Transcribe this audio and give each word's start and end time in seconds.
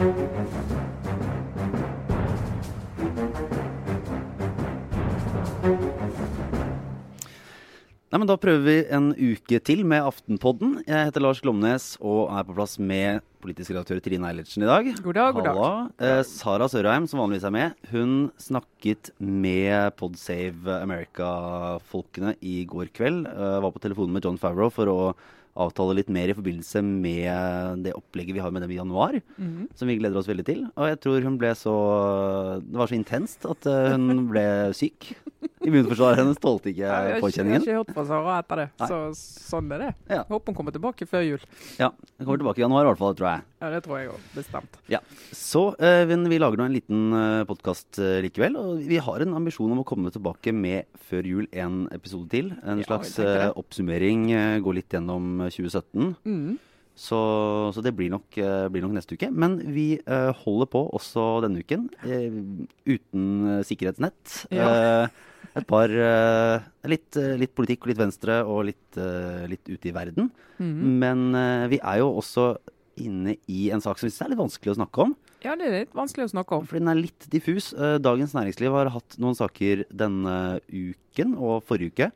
Nei, 0.00 0.06
men 8.16 8.24
Da 8.24 8.38
prøver 8.40 8.62
vi 8.64 8.76
en 8.96 9.10
uke 9.12 9.58
til 9.60 9.84
med 9.84 10.00
Aftenpodden. 10.00 10.78
Jeg 10.86 11.10
heter 11.10 11.20
Lars 11.20 11.42
Glomnes 11.44 11.98
og 12.00 12.32
er 12.32 12.46
på 12.48 12.56
plass 12.56 12.78
med 12.80 13.20
politisk 13.44 13.74
redaktør 13.74 14.00
Trine 14.00 14.24
Eilertsen 14.30 14.64
i 14.64 14.70
dag. 14.70 14.88
God 15.04 15.18
dag, 15.18 15.34
god 15.36 15.44
dag. 15.50 15.58
Eh, 16.00 16.22
Sara 16.24 16.64
Sørheim, 16.72 17.04
som 17.04 17.20
vanligvis 17.20 17.44
er 17.44 17.52
med, 17.58 17.76
hun 17.92 18.14
snakket 18.40 19.12
med 19.20 19.92
Podsave 20.00 20.80
America-folkene 20.80 22.38
i 22.40 22.64
går 22.64 22.88
kveld. 22.96 23.28
Eh, 23.28 23.60
var 23.60 23.76
på 23.76 23.84
telefonen 23.84 24.16
med 24.16 24.24
John 24.24 24.40
Favreau 24.40 24.72
for 24.72 24.88
å 24.88 24.98
avtale 25.56 25.96
litt 25.98 26.10
mer 26.12 26.30
i 26.30 26.36
forbindelse 26.36 26.82
med 26.84 27.82
det 27.84 27.94
opplegget 27.98 28.36
vi 28.36 28.42
har 28.42 28.52
med 28.54 28.62
dem 28.62 28.70
i 28.70 28.78
januar. 28.78 29.18
Mhm. 29.36 29.68
Som 29.74 29.88
vi 29.90 29.96
gleder 29.98 30.16
oss 30.20 30.28
veldig 30.30 30.46
til. 30.46 30.62
Og 30.76 30.88
jeg 30.88 31.00
tror 31.00 31.22
hun 31.26 31.38
ble 31.40 31.50
så 31.58 31.74
Det 32.60 32.78
var 32.78 32.86
så 32.90 32.96
intenst 32.98 33.44
at 33.48 33.66
eh, 33.66 33.90
hun 33.96 34.28
ble 34.30 34.44
syk. 34.76 35.12
Immunforsvaret 35.60 36.20
hennes 36.20 36.38
tålte 36.40 36.70
ikke 36.72 36.84
Jeg 36.86 36.88
har 36.88 37.08
Jeg 37.10 37.20
har 37.20 37.60
ikke 37.60 37.78
hørt 37.80 37.94
fra 37.96 38.04
Sara 38.08 38.38
etter 38.40 38.62
det, 38.62 38.68
så 38.80 38.98
sånn 39.16 39.72
er 39.76 39.78
det. 39.86 39.90
Ja. 40.08 40.22
Håper 40.28 40.52
hun 40.52 40.56
kommer 40.56 40.72
tilbake 40.72 41.06
før 41.08 41.24
jul. 41.26 41.42
Ja, 41.78 41.90
Hun 42.18 42.26
kommer 42.26 42.40
tilbake 42.40 42.62
i 42.62 42.64
januar 42.64 42.86
i 42.86 42.90
hvert 42.92 43.00
fall, 43.02 43.14
tror 43.18 43.28
jeg. 43.34 43.42
Ja, 43.60 43.68
Det 43.74 43.82
tror 43.84 43.98
jeg 44.00 44.08
òg, 44.08 44.20
bestemt. 44.32 44.78
Ja, 44.88 45.00
Så 45.36 45.74
eh, 45.84 46.06
vi 46.08 46.38
lager 46.40 46.56
nå 46.56 46.64
en 46.64 46.72
liten 46.72 47.12
uh, 47.12 47.44
podkast 47.44 47.98
likevel. 48.24 48.56
Og 48.56 48.80
vi 48.88 48.96
har 49.04 49.20
en 49.20 49.34
ambisjon 49.36 49.70
om 49.74 49.82
å 49.82 49.86
komme 49.86 50.08
tilbake 50.14 50.54
med 50.56 50.88
før 51.10 51.28
jul 51.28 51.46
en 51.52 51.82
episode 51.92 52.30
til. 52.32 52.54
En 52.64 52.80
Ja, 52.80 52.86
slags 52.88 53.18
eh, 53.20 53.50
oppsummering. 53.52 54.30
eh, 54.32 54.58
gå 54.64 54.72
litt 54.72 54.88
gjennom 54.96 55.42
eh, 55.44 55.50
2017. 55.52 56.16
Mm. 56.24 56.58
Så, 57.00 57.18
så 57.76 57.80
det 57.84 57.92
blir 57.96 58.10
nok, 58.12 58.32
eh, 58.40 58.68
blir 58.72 58.82
nok 58.84 58.96
neste 58.96 59.12
uke. 59.16 59.28
Men 59.32 59.58
vi 59.76 60.00
eh, 60.00 60.32
holder 60.40 60.66
på 60.72 60.82
også 60.96 61.28
denne 61.44 61.60
uken. 61.60 61.90
eh, 62.08 62.32
uten 62.96 63.28
eh, 63.58 63.62
sikkerhetsnett. 63.68 64.46
Ja. 64.56 64.72
Eh, 65.04 65.28
et 65.60 65.66
par 65.68 65.90
eh, 65.92 66.64
litt, 66.88 67.12
eh, 67.20 67.36
litt 67.40 67.52
politikk 67.56 67.84
og 67.84 67.92
litt 67.92 68.00
venstre 68.00 68.40
og 68.46 68.64
litt, 68.72 68.88
eh, 68.96 69.44
litt 69.52 69.68
ute 69.68 69.88
i 69.92 69.96
verden. 69.96 70.32
Mm. 70.60 70.76
Men 71.04 71.24
eh, 71.34 71.68
vi 71.76 71.80
er 71.84 72.00
jo 72.00 72.12
også 72.20 72.54
inne 73.02 73.36
i 73.50 73.70
en 73.74 73.82
sak 73.82 73.98
som 73.98 74.08
synes 74.08 74.20
er 74.24 74.30
litt 74.32 74.40
vanskelig 74.40 74.72
å 74.74 74.78
snakke 74.80 75.04
om. 75.06 75.14
Ja, 75.44 75.54
det 75.56 75.66
er 75.66 75.76
litt 75.78 75.94
vanskelig 75.96 76.26
å 76.28 76.32
snakke 76.34 76.58
om. 76.58 76.66
Fordi 76.68 76.82
den 76.82 76.92
er 76.92 77.00
litt 77.00 77.26
diffus. 77.32 77.70
Eh, 77.72 77.96
Dagens 78.02 78.34
Næringsliv 78.36 78.74
har 78.76 78.90
hatt 78.92 79.16
noen 79.22 79.38
saker 79.38 79.84
denne 79.90 80.60
uken 80.68 81.36
og 81.38 81.62
forrige 81.68 81.94
uke. 81.94 82.10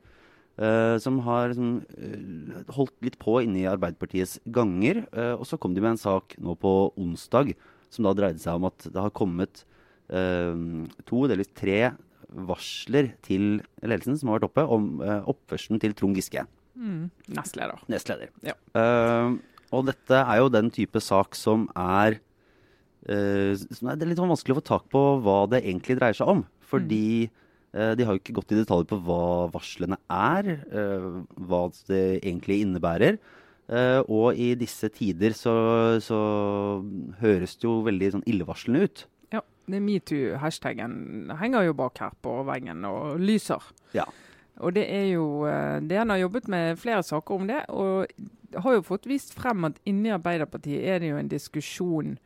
eh, 0.57 0.99
som 1.03 1.19
har 1.27 1.49
liksom, 1.51 1.71
eh, 1.99 2.73
holdt 2.77 2.93
litt 3.03 3.19
på 3.19 3.41
inne 3.43 3.65
i 3.65 3.67
Arbeiderpartiets 3.67 4.39
ganger. 4.53 5.01
og 5.39 5.43
så 5.47 5.59
kom 5.59 5.75
de 5.75 5.81
med 5.81 5.97
en 5.97 5.97
sak 5.99 6.37
nå 6.39 6.55
på 6.57 6.93
onsdag 6.97 7.57
som 7.91 8.05
da 8.05 8.13
dreide 8.15 8.39
seg 8.39 8.55
om 8.55 8.65
at 8.67 8.79
det 8.79 9.01
har 9.03 9.11
kommet 9.11 9.65
to, 10.09 11.27
delvis 11.27 11.49
tre 11.57 11.93
varsler 12.35 13.13
til 13.23 13.63
ledelsen 13.83 14.19
som 14.19 14.29
har 14.31 14.39
vært 14.39 14.49
oppe, 14.51 14.65
om 14.69 15.01
uh, 15.01 15.23
oppførselen 15.31 15.81
til 15.81 15.95
Trond 15.95 16.15
Giske 16.19 16.47
Mm. 16.75 17.09
Nestleder. 17.31 17.79
nestleder. 17.89 18.29
Ja. 18.43 18.53
Eh, 18.75 19.37
og 19.75 19.89
dette 19.91 20.21
er 20.21 20.41
jo 20.41 20.51
den 20.53 20.71
type 20.75 21.01
sak 21.03 21.37
som 21.39 21.67
er 21.77 22.19
eh, 23.09 23.55
som 23.55 23.91
er, 23.91 23.97
Det 23.99 24.07
er 24.07 24.13
litt 24.13 24.21
sånn 24.21 24.33
vanskelig 24.33 24.57
å 24.57 24.61
få 24.61 24.69
tak 24.71 24.91
på 24.93 25.05
hva 25.25 25.39
det 25.53 25.65
egentlig 25.65 25.99
dreier 26.01 26.19
seg 26.19 26.31
om. 26.31 26.45
Fordi 26.65 27.29
eh, 27.29 27.93
de 27.99 28.07
har 28.07 28.17
jo 28.17 28.23
ikke 28.23 28.37
gått 28.41 28.55
i 28.55 28.61
detalj 28.61 28.89
på 28.91 29.01
hva 29.07 29.49
varslene 29.55 30.01
er, 30.09 30.53
eh, 30.65 31.09
hva 31.49 31.65
det 31.91 32.05
egentlig 32.23 32.63
innebærer. 32.65 33.19
Eh, 33.65 34.01
og 34.13 34.37
i 34.37 34.53
disse 34.61 34.91
tider 34.93 35.33
så, 35.37 35.55
så 36.05 36.19
høres 37.23 37.57
det 37.57 37.69
jo 37.69 37.79
veldig 37.87 38.11
sånn 38.17 38.27
illevarslende 38.29 38.85
ut. 38.85 39.07
Ja, 39.33 39.41
metoo-hashtagen 39.73 41.33
henger 41.41 41.71
jo 41.71 41.77
bak 41.79 42.01
her 42.03 42.13
på 42.25 42.43
veggen 42.49 42.85
og 42.89 43.23
lyser. 43.25 43.65
Ja. 43.97 44.05
Og 44.63 44.75
det 44.77 44.85
er 44.87 45.09
jo 45.11 45.43
det 45.83 45.97
Han 45.99 46.13
har 46.13 46.21
jobbet 46.23 46.47
med 46.49 46.79
flere 46.79 47.03
saker 47.03 47.35
om 47.35 47.49
det, 47.51 47.65
og 47.75 48.07
har 48.63 48.77
jo 48.77 48.87
fått 48.87 49.09
vist 49.11 49.35
frem 49.35 49.67
at 49.69 49.81
inni 49.89 50.13
Arbeiderpartiet 50.15 50.85
er 50.87 51.03
det 51.03 51.11
jo 51.11 51.21
en 51.21 51.31
diskusjon 51.31 52.17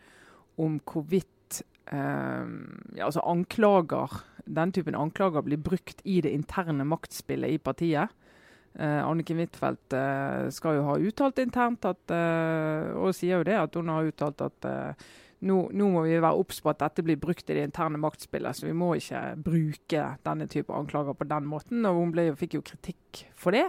om 0.61 0.79
hvorvidt 0.91 1.63
eh, 1.93 2.49
ja, 2.99 3.07
altså 3.07 3.23
anklager, 3.25 4.21
den 4.45 4.73
typen 4.75 4.99
anklager 4.99 5.45
blir 5.47 5.61
brukt 5.63 6.03
i 6.05 6.21
det 6.25 6.33
interne 6.35 6.87
maktspillet 6.89 7.55
i 7.55 7.63
partiet. 7.63 8.13
Eh, 8.79 9.01
Anniken 9.05 9.41
Huitfeldt 9.41 9.97
eh, 9.97 10.49
skal 10.55 10.79
jo 10.79 10.87
ha 10.89 10.99
uttalt 10.99 11.41
internt 11.43 11.87
at, 11.89 12.03
eh, 12.15 12.91
og 12.99 13.15
sier 13.17 13.41
jo 13.41 13.49
det, 13.49 13.57
at 13.59 13.79
hun 13.79 13.91
har 13.93 14.11
uttalt 14.11 14.45
at 14.45 14.69
eh, 14.69 15.09
nå, 15.47 15.57
nå 15.71 15.89
må 15.95 16.03
vi 16.03 16.19
være 16.19 16.35
obs 16.41 16.59
på 16.65 16.73
at 16.73 16.81
dette 16.83 17.05
blir 17.07 17.19
brukt 17.21 17.47
i 17.51 17.55
det 17.55 17.69
interne 17.69 18.01
maktspillet, 18.03 18.59
så 18.59 18.67
vi 18.67 18.75
må 18.77 18.93
ikke 18.99 19.23
bruke 19.45 20.05
denne 20.27 20.49
type 20.51 20.75
anklager 20.75 21.15
på 21.15 21.29
den 21.31 21.47
måten. 21.47 21.87
Og 21.87 22.01
hun 22.01 22.15
ble, 22.15 22.31
fikk 22.39 22.59
jo 22.59 22.65
kritikk 22.67 23.27
for 23.39 23.55
det. 23.55 23.69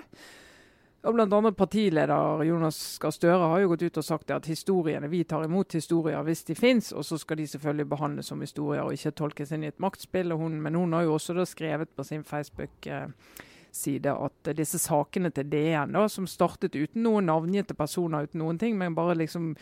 Og 1.08 1.16
annet 1.16 1.56
Partileder 1.56 2.42
Jonas 2.44 2.98
Gahr 3.00 3.14
Støre 3.16 3.46
har 3.54 3.62
jo 3.62 3.70
gått 3.72 3.86
ut 3.88 4.00
og 4.02 4.04
sagt 4.04 4.32
at 4.36 4.50
historiene, 4.52 5.08
vi 5.08 5.24
tar 5.24 5.46
imot 5.46 5.78
historier 5.78 6.26
hvis 6.28 6.44
de 6.50 6.56
fins, 6.60 6.92
og 6.92 7.06
så 7.08 7.16
skal 7.22 7.40
de 7.40 7.48
selvfølgelig 7.48 7.88
behandles 7.88 8.28
som 8.28 8.42
historier 8.44 8.84
og 8.84 8.98
ikke 8.98 9.16
tolkes 9.22 9.54
inn 9.56 9.64
i 9.64 9.70
et 9.72 9.80
maktspill. 9.80 10.36
Hun, 10.36 10.58
men 10.60 10.76
hun 10.76 10.98
har 10.98 11.06
jo 11.08 11.14
også 11.16 11.46
skrevet 11.48 11.94
på 11.96 12.04
sin 12.04 12.26
Facebook-side 12.28 14.12
at 14.12 14.52
disse 14.58 14.82
sakene 14.84 15.32
til 15.32 15.48
DN, 15.48 15.96
da, 15.96 16.04
som 16.12 16.28
startet 16.28 16.76
uten 16.76 17.06
noen 17.08 17.32
navngitte 17.32 17.80
personer, 17.80 18.28
uten 18.28 18.44
noen 18.44 18.60
ting, 18.60 18.76
men 18.76 18.98
bare 18.98 19.16
liksom 19.22 19.54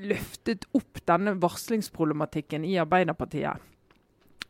løftet 0.00 0.66
opp 0.76 1.02
denne 1.08 1.34
varslingsproblematikken 1.42 2.64
i 2.68 2.78
Arbeiderpartiet, 2.80 3.68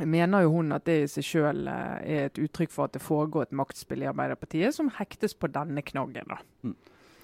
mener 0.02 0.44
jo 0.44 0.54
hun 0.56 0.74
at 0.74 0.86
det 0.88 0.96
i 1.02 1.10
seg 1.10 1.26
selv 1.26 1.68
eh, 1.70 1.98
er 2.02 2.30
et 2.30 2.40
uttrykk 2.42 2.72
for 2.72 2.88
at 2.88 2.96
det 2.96 3.04
foregår 3.04 3.46
et 3.46 3.56
maktspill 3.56 4.04
i 4.04 4.10
Arbeiderpartiet 4.10 4.74
som 4.74 4.90
hektes 4.98 5.36
på 5.38 5.50
denne 5.52 5.84
knaggen. 5.86 6.32
da. 6.32 6.72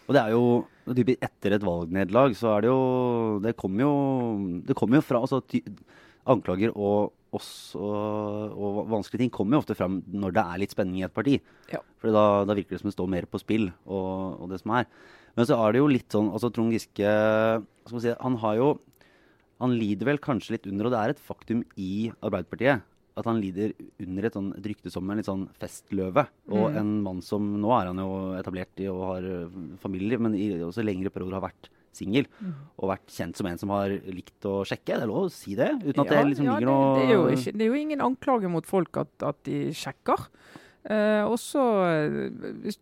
Og 0.09 0.17
det 0.17 0.23
er 0.23 0.33
jo 0.33 0.45
typisk 0.89 1.25
Etter 1.25 1.57
et 1.57 1.65
valgnederlag 1.65 2.37
så 2.37 2.55
er 2.55 2.65
det 2.65 2.71
jo 2.71 2.83
Det 3.45 3.53
kommer 3.61 3.85
jo, 3.85 3.95
det 4.65 4.77
kommer 4.77 4.99
jo 4.99 5.05
fra 5.05 5.21
altså, 5.21 5.43
Anklager 6.29 6.73
og, 6.77 7.13
også, 7.33 7.81
og 7.81 8.81
vanskelige 8.89 9.27
ting 9.27 9.33
kommer 9.33 9.57
jo 9.57 9.63
ofte 9.63 9.77
fram 9.77 10.01
når 10.09 10.35
det 10.37 10.45
er 10.45 10.61
litt 10.61 10.75
spenning 10.75 11.01
i 11.01 11.07
et 11.07 11.15
parti. 11.15 11.39
Ja. 11.73 11.81
For 12.01 12.13
da, 12.13 12.25
da 12.49 12.57
virker 12.57 12.77
det 12.77 12.83
som 12.83 12.91
det 12.91 12.97
står 12.97 13.09
mer 13.15 13.29
på 13.29 13.41
spill, 13.41 13.71
og, 13.89 14.43
og 14.43 14.51
det 14.53 14.59
som 14.61 14.75
er. 14.77 14.85
Men 15.39 15.47
så 15.47 15.57
er 15.63 15.75
det 15.75 15.81
jo 15.83 15.89
litt 15.91 16.11
sånn 16.11 16.33
altså 16.35 16.51
Trond 16.51 16.75
Giske 16.75 17.11
si, 17.93 18.13
Han 18.19 18.39
har 18.43 18.59
jo 18.59 18.69
Han 19.63 19.75
lider 19.79 20.09
vel 20.11 20.19
kanskje 20.23 20.57
litt 20.57 20.67
under, 20.71 20.87
og 20.89 20.95
det 20.95 21.01
er 21.01 21.13
et 21.15 21.23
faktum 21.23 21.65
i 21.79 22.11
Arbeiderpartiet, 22.23 22.83
at 23.19 23.27
han 23.27 23.41
lider 23.43 23.73
under 23.99 24.29
et, 24.29 24.37
sånn, 24.37 24.53
et 24.55 24.69
rykte 24.71 24.93
som 24.95 25.09
en 25.11 25.19
litt 25.19 25.27
sånn 25.27 25.49
festløve. 25.59 26.29
Og 26.47 26.69
Mm. 26.71 26.77
en 26.79 26.93
mann 27.03 27.23
som 27.27 27.43
Nå 27.59 27.73
er 27.75 27.89
han 27.91 27.99
jo 27.99 28.39
etablert 28.39 28.79
i 28.79 28.87
og 28.87 29.01
har 29.09 29.27
familie, 29.83 30.21
men 30.23 30.37
i 30.39 30.53
også 30.63 30.85
lengre 30.87 31.11
perioder 31.11 31.41
har 31.41 31.51
vært 31.51 31.71
singel. 31.93 32.29
Mm. 32.39 32.55
Og 32.79 32.91
vært 32.93 33.11
kjent 33.11 33.35
som 33.37 33.47
en 33.51 33.59
som 33.59 33.75
har 33.75 33.89
likt 33.89 34.47
å 34.47 34.63
sjekke. 34.63 34.95
Det 34.95 35.03
er 35.03 35.11
lov 35.11 35.27
å 35.27 35.33
si 35.35 35.57
det? 35.59 35.73
Uten 35.83 36.05
at 36.05 36.15
det 36.15 36.23
liksom 36.31 36.47
ja, 36.47 36.55
ligger 36.55 36.71
det, 36.71 36.71
noe 36.71 36.95
det, 36.95 37.09
er 37.09 37.15
jo 37.17 37.27
ikke, 37.35 37.57
det 37.59 37.67
er 37.67 37.73
jo 37.73 37.83
ingen 37.83 38.05
anklage 38.07 38.51
mot 38.55 38.67
folk 38.67 38.97
at, 39.03 39.11
at 39.27 39.43
de 39.49 39.59
sjekker. 39.75 40.29
Eh, 40.89 41.23
og 41.29 41.37
så 41.41 41.63
eh, 41.85 42.77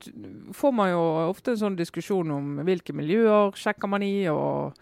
får 0.55 0.75
man 0.75 0.93
jo 0.93 1.03
ofte 1.27 1.55
en 1.55 1.63
sånn 1.65 1.79
diskusjon 1.79 2.31
om 2.31 2.61
hvilke 2.67 2.95
miljøer 2.95 3.57
sjekker 3.59 3.91
man 3.91 4.05
i, 4.07 4.29
og, 4.31 4.77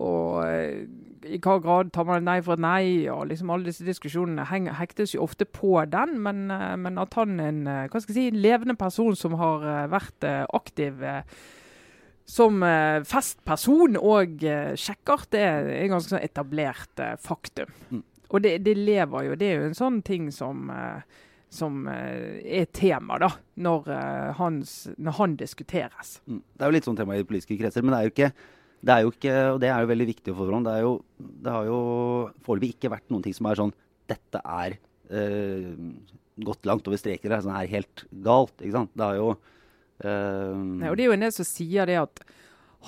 og 0.00 0.38
eh, 0.46 0.84
i 1.28 1.38
hva 1.42 1.58
grad 1.62 1.92
tar 1.94 2.08
man 2.08 2.22
et 2.22 2.28
nei 2.30 2.36
for 2.42 2.56
et 2.56 2.64
nei, 2.64 2.84
og 3.12 3.26
liksom 3.30 3.52
alle 3.52 3.68
disse 3.68 3.84
diskusjonene 3.86 4.46
henger, 4.48 4.78
hektes 4.80 5.12
jo 5.14 5.24
ofte 5.26 5.44
på 5.44 5.74
den. 5.92 6.16
Men, 6.24 6.46
eh, 6.54 6.76
men 6.80 7.00
at 7.02 7.18
han 7.18 7.36
er 7.40 7.50
en, 7.52 7.64
hva 7.66 8.00
skal 8.00 8.14
jeg 8.14 8.20
si, 8.20 8.28
en 8.32 8.44
levende 8.44 8.78
person 8.80 9.18
som 9.18 9.36
har 9.40 9.66
vært 9.92 10.28
aktiv 10.52 11.04
som 12.32 12.62
festperson 13.04 13.98
og 13.98 14.44
sjekker, 14.80 15.26
det 15.34 15.40
er 15.44 15.68
en 15.82 15.92
ganske 15.96 16.14
sånn 16.14 16.24
etablert 16.24 17.02
faktum. 17.20 17.68
Mm. 17.90 18.04
Og 18.32 18.40
det, 18.40 18.56
det 18.64 18.76
lever 18.80 19.28
jo. 19.28 19.36
Det 19.36 19.48
er 19.48 19.60
jo 19.60 19.68
en 19.68 19.76
sånn 19.76 20.00
ting 20.04 20.30
som, 20.32 20.70
eh, 20.72 21.20
som 21.52 21.84
eh, 21.90 22.40
er 22.60 22.70
tema 22.72 23.18
da, 23.20 23.28
når, 23.60 23.92
eh, 23.92 24.32
hans, 24.38 24.74
når 24.96 25.18
han 25.18 25.36
diskuteres. 25.40 26.16
Mm. 26.26 26.40
Det 26.40 26.64
er 26.64 26.70
jo 26.70 26.76
litt 26.78 26.88
sånn 26.88 26.98
tema 26.98 27.18
i 27.18 27.28
politiske 27.28 27.58
kretser, 27.60 27.84
men 27.84 27.94
det 27.94 28.00
er 28.00 28.08
jo 28.08 28.14
ikke 28.16 28.32
det 28.82 28.90
er 28.90 29.04
jo 29.04 29.12
ikke, 29.12 29.34
og 29.54 29.58
det 29.62 29.68
er 29.70 29.84
jo 29.84 29.90
veldig 29.92 30.06
viktig 30.08 30.32
å 30.32 30.38
få 30.40 30.48
fram, 30.48 30.64
det, 30.66 30.72
er 30.74 30.82
jo, 30.82 30.94
det 31.44 31.52
har 31.54 31.68
jo 31.68 31.76
foreløpig 32.42 32.72
ikke 32.74 32.90
vært 32.96 33.12
noen 33.14 33.22
ting 33.22 33.36
som 33.36 33.46
er 33.46 33.60
sånn 33.60 33.74
Dette 34.10 34.40
er 34.42 34.74
eh, 35.14 35.68
gått 36.42 36.66
langt 36.66 36.88
over 36.90 36.98
streken. 36.98 37.30
Det 37.30 37.36
er 37.36 37.44
sånn 37.44 37.54
her 37.54 37.70
helt 37.70 38.02
galt. 38.24 38.54
ikke 38.58 38.74
sant? 38.74 38.90
Det 38.98 39.06
er 39.06 39.20
jo 39.20 39.28
eh, 39.30 40.56
Nei, 40.58 40.90
og 40.90 40.98
det 40.98 41.04
er 41.04 41.08
jo 41.12 41.14
en 41.14 41.24
del 41.24 41.34
som 41.36 41.46
sier 41.46 41.88
det 41.88 42.00
at 42.02 42.24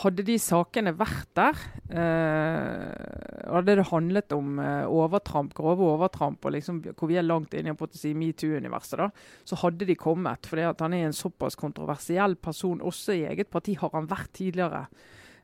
hadde 0.03 0.25
de 0.27 0.35
sakene 0.43 0.91
vært 0.99 1.31
der, 1.39 1.61
eh, 1.95 3.24
hadde 3.47 3.77
det 3.79 3.89
handlet 3.91 4.33
om 4.37 4.59
eh, 4.63 4.85
overtramp, 4.91 5.55
grove 5.57 5.85
overtramp, 5.95 6.45
og 6.45 6.55
liksom 6.55 6.81
hvor 6.93 7.11
vi 7.11 7.19
er 7.21 7.27
langt 7.27 7.55
inne 7.57 7.75
å 7.77 7.89
si 7.95 8.15
metoo-universet, 8.17 9.01
da, 9.01 9.11
så 9.45 9.59
hadde 9.65 9.89
de 9.89 9.99
kommet. 9.99 10.49
For 10.49 10.61
han 10.61 10.97
er 10.97 11.09
en 11.09 11.17
såpass 11.17 11.59
kontroversiell 11.61 12.39
person 12.41 12.83
også 12.85 13.19
i 13.19 13.27
eget 13.33 13.53
parti, 13.53 13.77
har 13.81 13.93
han 13.95 14.09
vært 14.11 14.33
tidligere. 14.41 14.87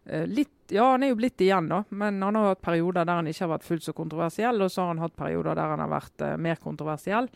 Eh, 0.04 0.26
litt, 0.26 0.72
ja, 0.72 0.90
han 0.90 1.04
er 1.04 1.12
jo 1.12 1.18
blitt 1.20 1.40
igjen, 1.44 1.68
da, 1.70 1.82
men 1.90 2.22
han 2.24 2.38
har 2.38 2.54
hatt 2.54 2.64
perioder 2.64 3.04
der 3.04 3.20
han 3.20 3.28
ikke 3.30 3.44
har 3.44 3.54
vært 3.56 3.66
fullt 3.66 3.88
så 3.88 3.96
kontroversiell, 3.96 4.62
og 4.64 4.72
så 4.72 4.84
har 4.84 4.94
han 4.94 5.02
hatt 5.04 5.18
perioder 5.18 5.58
der 5.58 5.74
han 5.74 5.84
har 5.84 5.92
vært 5.92 6.24
uh, 6.24 6.36
mer 6.40 6.60
kontroversiell. 6.62 7.28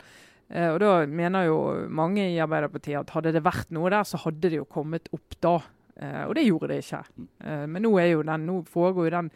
Uh, 0.49 0.71
og 0.73 0.79
Da 0.81 0.89
mener 1.09 1.47
jo 1.49 1.59
mange 1.89 2.25
i 2.31 2.41
Arbeiderpartiet 2.41 3.03
at 3.03 3.13
hadde 3.15 3.35
det 3.35 3.45
vært 3.45 3.71
noe 3.75 3.91
der, 3.93 4.07
så 4.07 4.19
hadde 4.25 4.49
det 4.49 4.59
jo 4.59 4.69
kommet 4.69 5.11
opp 5.15 5.37
da. 5.45 5.59
Uh, 5.95 6.23
og 6.25 6.33
det 6.35 6.47
gjorde 6.47 6.73
det 6.73 6.81
ikke. 6.83 7.03
men 7.71 7.85
nå, 7.85 7.93
er 8.01 8.09
jo 8.11 8.25
den, 8.27 8.49
nå 8.49 8.57
foregår 8.67 9.07
jo 9.07 9.13
den 9.13 9.29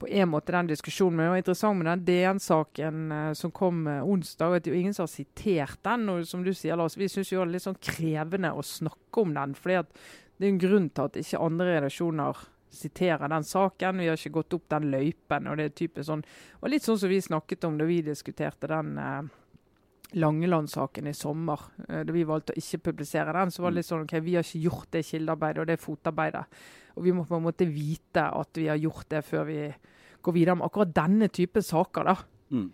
på 0.00 0.08
en 0.08 0.30
måte 0.32 0.54
den 0.54 0.70
diskusjonen. 0.70 1.16
Men 1.16 1.26
det 1.26 1.30
var 1.30 1.42
interessant 1.42 1.78
med 1.78 1.88
den 1.90 2.04
DN-saken 2.08 3.12
uh, 3.12 3.32
som 3.36 3.52
kom 3.54 3.82
uh, 3.86 4.00
onsdag. 4.04 4.56
at 4.56 4.64
Det 4.64 4.70
er 4.70 4.76
jo 4.76 4.80
ingen 4.80 4.96
som 4.96 5.04
har 5.04 5.12
sitert 5.12 5.82
den. 5.86 6.08
og 6.08 6.26
som 6.26 6.44
du 6.44 6.54
sier, 6.54 6.76
Lars, 6.76 6.96
Vi 6.96 7.08
syns 7.08 7.30
det 7.30 7.38
er 7.38 7.52
litt 7.52 7.66
sånn 7.66 7.80
krevende 7.80 8.54
å 8.56 8.64
snakke 8.64 9.24
om 9.24 9.34
den. 9.36 9.54
fordi 9.54 9.82
det 10.40 10.46
er 10.46 10.52
en 10.54 10.62
grunn 10.62 10.88
til 10.88 11.04
at 11.04 11.20
ikke 11.20 11.42
andre 11.44 11.66
redaksjoner 11.74 12.46
siterer 12.72 13.28
den 13.28 13.44
saken. 13.44 13.98
Vi 13.98 14.08
har 14.08 14.16
ikke 14.16 14.38
gått 14.38 14.54
opp 14.56 14.68
den 14.72 14.90
løypen. 14.90 15.46
og 15.46 15.56
det 15.58 15.82
er 15.82 16.02
sånn, 16.02 16.24
og 16.62 16.70
Litt 16.70 16.82
sånn 16.82 16.98
som 16.98 17.08
vi 17.08 17.20
snakket 17.20 17.64
om 17.64 17.76
da 17.78 17.84
vi 17.84 18.00
diskuterte 18.02 18.70
den 18.70 18.96
uh, 18.96 19.22
Langeland-saken 20.18 21.10
i 21.10 21.14
sommer. 21.16 21.62
Uh, 21.86 22.02
da 22.06 22.14
vi 22.14 22.26
valgte 22.28 22.54
å 22.54 22.60
ikke 22.60 22.82
publisere 22.90 23.34
den, 23.36 23.52
så 23.54 23.64
var 23.64 23.72
det 23.72 23.80
litt 23.80 23.90
sånn 23.90 24.04
ok, 24.06 24.16
vi 24.24 24.36
har 24.38 24.46
ikke 24.46 24.64
gjort 24.66 24.90
det 24.96 25.04
kildearbeidet 25.06 25.62
og 25.62 25.70
det 25.70 25.78
fotarbeidet. 25.82 26.60
Og 26.96 27.06
vi 27.06 27.14
må 27.14 27.24
på 27.28 27.38
en 27.38 27.46
måte 27.46 27.68
vite 27.70 28.26
at 28.26 28.60
vi 28.60 28.68
har 28.70 28.80
gjort 28.80 29.08
det 29.12 29.22
før 29.26 29.48
vi 29.48 29.62
går 30.20 30.36
videre 30.36 30.58
med 30.58 30.66
akkurat 30.66 30.92
denne 30.96 31.30
type 31.32 31.62
saker. 31.64 32.10
da. 32.10 32.16
Mm. 32.50 32.68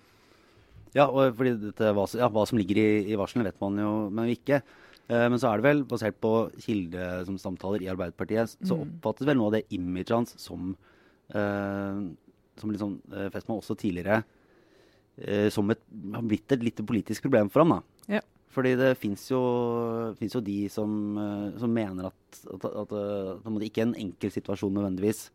Ja, 0.96 1.06
og 1.06 1.36
fordi 1.36 1.54
dette, 1.60 1.92
hva, 1.92 2.06
ja, 2.16 2.28
hva, 2.32 2.46
som 2.48 2.58
ligger 2.58 2.80
i, 2.80 2.90
i 3.12 3.18
varslene 3.20 3.46
vet 3.50 3.60
man 3.60 3.78
jo 3.82 3.94
men 4.08 4.32
ikke. 4.32 4.62
Eh, 5.06 5.26
men 5.28 5.38
så 5.38 5.50
er 5.50 5.60
det 5.60 5.68
vel, 5.68 5.82
basert 5.88 6.16
på 6.22 6.32
kildesamtaler 6.64 7.84
i 7.84 7.90
Arbeiderpartiet, 7.92 8.56
så 8.64 8.78
mm. 8.78 8.86
oppfattes 8.86 9.28
vel 9.28 9.38
noe 9.38 9.50
av 9.50 9.58
det 9.58 9.66
imaget 9.76 10.14
hans 10.16 10.32
som 10.40 10.72
eh, 11.30 12.00
som 12.56 12.72
liksom 12.72 12.96
eh, 13.12 13.28
Festmann 13.34 13.60
også 13.60 13.76
tidligere 13.78 14.22
eh, 15.20 15.48
som 15.52 15.70
et, 15.72 15.82
har 16.14 16.24
blitt 16.26 16.52
et 16.52 16.64
lite 16.64 16.86
politisk 16.86 17.26
problem 17.26 17.50
for 17.52 17.64
ham. 17.64 17.76
da. 17.76 18.18
Ja. 18.18 18.22
Fordi 18.56 18.72
det 18.78 18.94
fins 18.96 19.26
jo, 19.28 19.40
jo, 20.16 20.40
de 20.40 20.56
som, 20.72 20.90
eh, 21.20 21.58
som 21.60 21.72
mener 21.72 22.08
at, 22.08 22.40
at, 22.54 22.64
at, 22.64 22.94
at, 22.94 23.44
at 23.44 23.66
ikke 23.68 23.84
en 23.84 23.96
enkel 24.06 24.32
situasjon 24.32 24.72
nødvendigvis 24.78 25.28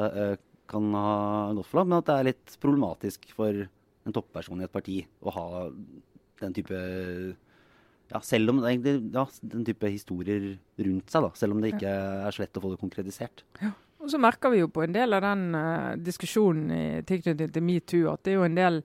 uh, 0.00 0.34
kan 0.70 0.88
ha 0.96 1.52
gått 1.58 1.68
for 1.68 1.82
ham, 1.82 1.90
men 1.92 2.00
at 2.00 2.08
det 2.08 2.16
er 2.16 2.28
litt 2.30 2.54
problematisk 2.62 3.28
for 3.36 3.64
en 4.02 4.16
topperson 4.16 4.62
i 4.62 4.66
et 4.66 4.72
parti 4.72 5.02
å 5.20 5.34
ha 5.36 5.46
den 6.42 6.56
type 6.56 6.78
ja, 8.12 8.20
selv 8.24 8.52
om 8.52 8.60
det, 8.64 8.96
ja, 9.14 9.26
den 9.52 9.64
type 9.68 9.88
historier 9.88 10.52
rundt 10.80 11.12
seg, 11.12 11.24
da, 11.24 11.30
selv 11.38 11.56
om 11.56 11.62
det 11.62 11.74
ikke 11.74 11.92
er 11.92 12.34
så 12.34 12.42
lett 12.42 12.58
å 12.58 12.64
få 12.64 12.72
det 12.72 12.80
konkretisert. 12.80 13.44
Ja. 13.62 13.72
Og 14.02 14.10
så 14.10 14.18
merker 14.18 14.50
vi 14.50 14.58
jo 14.58 14.66
på 14.72 14.82
en 14.82 14.94
del 14.96 15.14
av 15.14 15.22
den 15.22 15.44
uh, 15.54 15.94
diskusjonen 15.94 16.72
i 16.74 16.84
tilknytning 17.06 17.52
til 17.54 17.64
metoo 17.64 18.10
at 18.10 18.24
det 18.24 18.32
er 18.32 18.40
jo 18.40 18.48
en 18.48 18.58
del 18.58 18.80